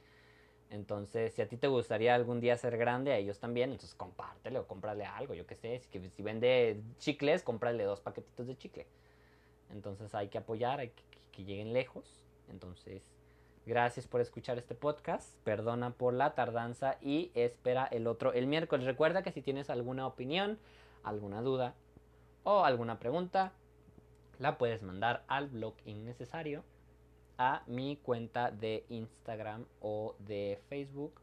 Entonces, 0.71 1.33
si 1.33 1.41
a 1.41 1.49
ti 1.49 1.57
te 1.57 1.67
gustaría 1.67 2.15
algún 2.15 2.41
día 2.41 2.57
ser 2.59 2.77
grande, 2.77 3.13
a 3.13 3.17
ellos 3.17 3.39
también, 3.39 3.71
entonces 3.71 3.95
compártele 3.95 4.59
o 4.59 4.67
cómprale 4.67 5.05
algo, 5.07 5.33
yo 5.33 5.47
qué 5.47 5.55
sé. 5.55 5.81
Si, 5.81 6.11
si 6.11 6.23
vende 6.23 6.83
chicles, 6.99 7.43
cómprale 7.43 7.85
dos 7.85 8.01
paquetitos 8.01 8.47
de 8.47 8.57
chicle. 8.57 8.87
Entonces 9.71 10.15
hay 10.15 10.29
que 10.29 10.39
apoyar, 10.39 10.81
hay 10.81 10.91
que, 10.91 11.03
que 11.33 11.45
lleguen 11.45 11.73
lejos. 11.73 12.28
Entonces, 12.51 13.03
gracias 13.67 14.07
por 14.07 14.21
escuchar 14.21 14.59
este 14.59 14.75
podcast. 14.75 15.37
Perdona 15.45 15.91
por 15.91 16.15
la 16.15 16.35
tardanza 16.35 16.99
y 17.01 17.31
espera 17.35 17.87
el 17.87 18.07
otro 18.07 18.33
el 18.33 18.47
miércoles. 18.47 18.87
Recuerda 18.87 19.23
que 19.23 19.33
si 19.33 19.43
tienes 19.43 19.71
alguna 19.71 20.07
opinión, 20.07 20.59
alguna 21.03 21.43
duda 21.43 21.75
o 22.45 22.65
alguna 22.65 22.99
pregunta, 22.99 23.53
la 24.39 24.59
puedes 24.59 24.83
mandar 24.83 25.25
al 25.29 25.49
blog 25.49 25.75
innecesario 25.85 26.65
a 27.39 27.63
mi 27.67 27.97
cuenta 27.97 28.51
de 28.51 28.85
Instagram 28.89 29.67
o 29.81 30.17
de 30.19 30.61
Facebook 30.69 31.21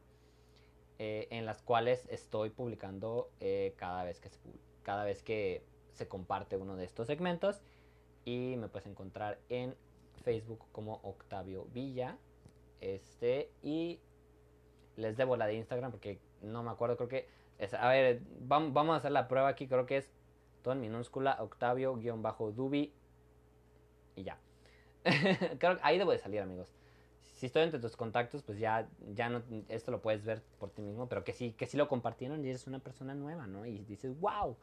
eh, 0.98 1.28
en 1.30 1.44
las 1.44 1.60
cuales 1.60 2.06
estoy 2.08 2.50
publicando 2.50 3.30
eh, 3.40 3.74
cada 3.76 4.02
vez 4.04 4.18
que 4.18 4.30
se 4.30 4.38
cada 4.86 5.04
vez 5.04 5.20
que 5.24 5.64
se 5.94 6.06
comparte 6.06 6.56
uno 6.56 6.76
de 6.76 6.84
estos 6.84 7.08
segmentos 7.08 7.60
y 8.24 8.54
me 8.56 8.68
puedes 8.68 8.86
encontrar 8.86 9.40
en 9.48 9.74
Facebook 10.22 10.64
como 10.72 11.00
Octavio 11.02 11.66
Villa 11.72 12.18
este 12.80 13.50
y 13.62 14.00
les 14.96 15.16
debo 15.16 15.36
la 15.36 15.46
de 15.46 15.54
Instagram 15.54 15.90
porque 15.90 16.18
no 16.42 16.62
me 16.62 16.70
acuerdo 16.70 16.96
creo 16.96 17.08
que 17.08 17.28
a 17.78 17.88
ver 17.88 18.20
vam- 18.46 18.72
vamos 18.72 18.94
a 18.94 18.96
hacer 18.98 19.12
la 19.12 19.28
prueba 19.28 19.48
aquí 19.48 19.66
creo 19.68 19.86
que 19.86 19.98
es 19.98 20.10
todo 20.62 20.74
en 20.74 20.80
minúscula 20.80 21.36
Octavio-Dubi 21.40 22.92
y 24.16 24.22
ya 24.22 24.38
Creo 25.58 25.76
que 25.76 25.80
ahí 25.82 25.98
debo 25.98 26.12
de 26.12 26.18
salir, 26.18 26.40
amigos. 26.40 26.72
Si 27.20 27.46
estoy 27.46 27.62
entre 27.62 27.78
tus 27.80 27.96
contactos, 27.96 28.42
pues 28.42 28.58
ya, 28.58 28.88
ya 29.14 29.28
no, 29.28 29.42
esto 29.68 29.90
lo 29.90 30.00
puedes 30.00 30.24
ver 30.24 30.42
por 30.58 30.70
ti 30.70 30.82
mismo, 30.82 31.08
pero 31.08 31.22
que 31.22 31.32
sí, 31.32 31.52
que 31.52 31.66
sí 31.66 31.76
lo 31.76 31.86
compartieron 31.86 32.44
y 32.44 32.48
eres 32.48 32.66
una 32.66 32.78
persona 32.78 33.14
nueva, 33.14 33.46
¿no? 33.46 33.66
Y 33.66 33.84
dices, 33.84 34.18
wow, 34.18 34.56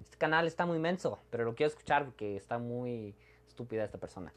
este 0.00 0.16
canal 0.18 0.46
está 0.46 0.66
muy 0.66 0.78
menso, 0.78 1.18
pero 1.30 1.44
lo 1.44 1.54
quiero 1.54 1.68
escuchar 1.68 2.04
porque 2.04 2.36
está 2.36 2.58
muy 2.58 3.14
estúpida 3.46 3.82
esta 3.84 3.98
persona. 3.98 4.32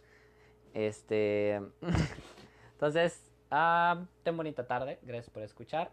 Este, 0.73 1.55
entonces, 2.73 3.31
ah, 3.49 4.05
ten 4.23 4.37
bonita 4.37 4.67
tarde, 4.67 4.99
gracias 5.03 5.29
por 5.29 5.43
escuchar. 5.43 5.91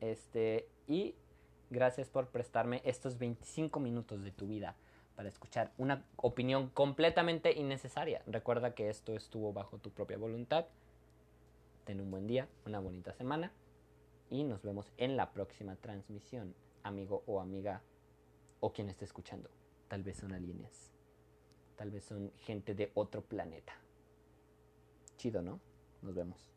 Este, 0.00 0.68
y 0.86 1.14
gracias 1.70 2.08
por 2.08 2.28
prestarme 2.28 2.82
estos 2.84 3.18
25 3.18 3.80
minutos 3.80 4.22
de 4.22 4.30
tu 4.30 4.46
vida 4.46 4.76
para 5.16 5.28
escuchar 5.28 5.72
una 5.78 6.04
opinión 6.16 6.68
completamente 6.68 7.52
innecesaria. 7.52 8.22
Recuerda 8.26 8.74
que 8.74 8.90
esto 8.90 9.16
estuvo 9.16 9.52
bajo 9.52 9.78
tu 9.78 9.90
propia 9.90 10.18
voluntad. 10.18 10.66
Ten 11.84 12.00
un 12.00 12.10
buen 12.10 12.26
día, 12.26 12.48
una 12.66 12.80
bonita 12.80 13.12
semana 13.12 13.52
y 14.30 14.44
nos 14.44 14.62
vemos 14.62 14.92
en 14.96 15.16
la 15.16 15.32
próxima 15.32 15.76
transmisión, 15.76 16.54
amigo 16.82 17.22
o 17.26 17.40
amiga 17.40 17.82
o 18.60 18.72
quien 18.72 18.88
esté 18.88 19.04
escuchando. 19.04 19.50
Tal 19.88 20.02
vez 20.02 20.18
son 20.18 20.32
aliens. 20.32 20.90
Tal 21.76 21.90
vez 21.90 22.04
son 22.04 22.32
gente 22.38 22.74
de 22.74 22.90
otro 22.94 23.22
planeta. 23.22 23.74
Chido, 25.16 25.42
¿no? 25.42 25.60
Nos 26.02 26.14
vemos. 26.14 26.50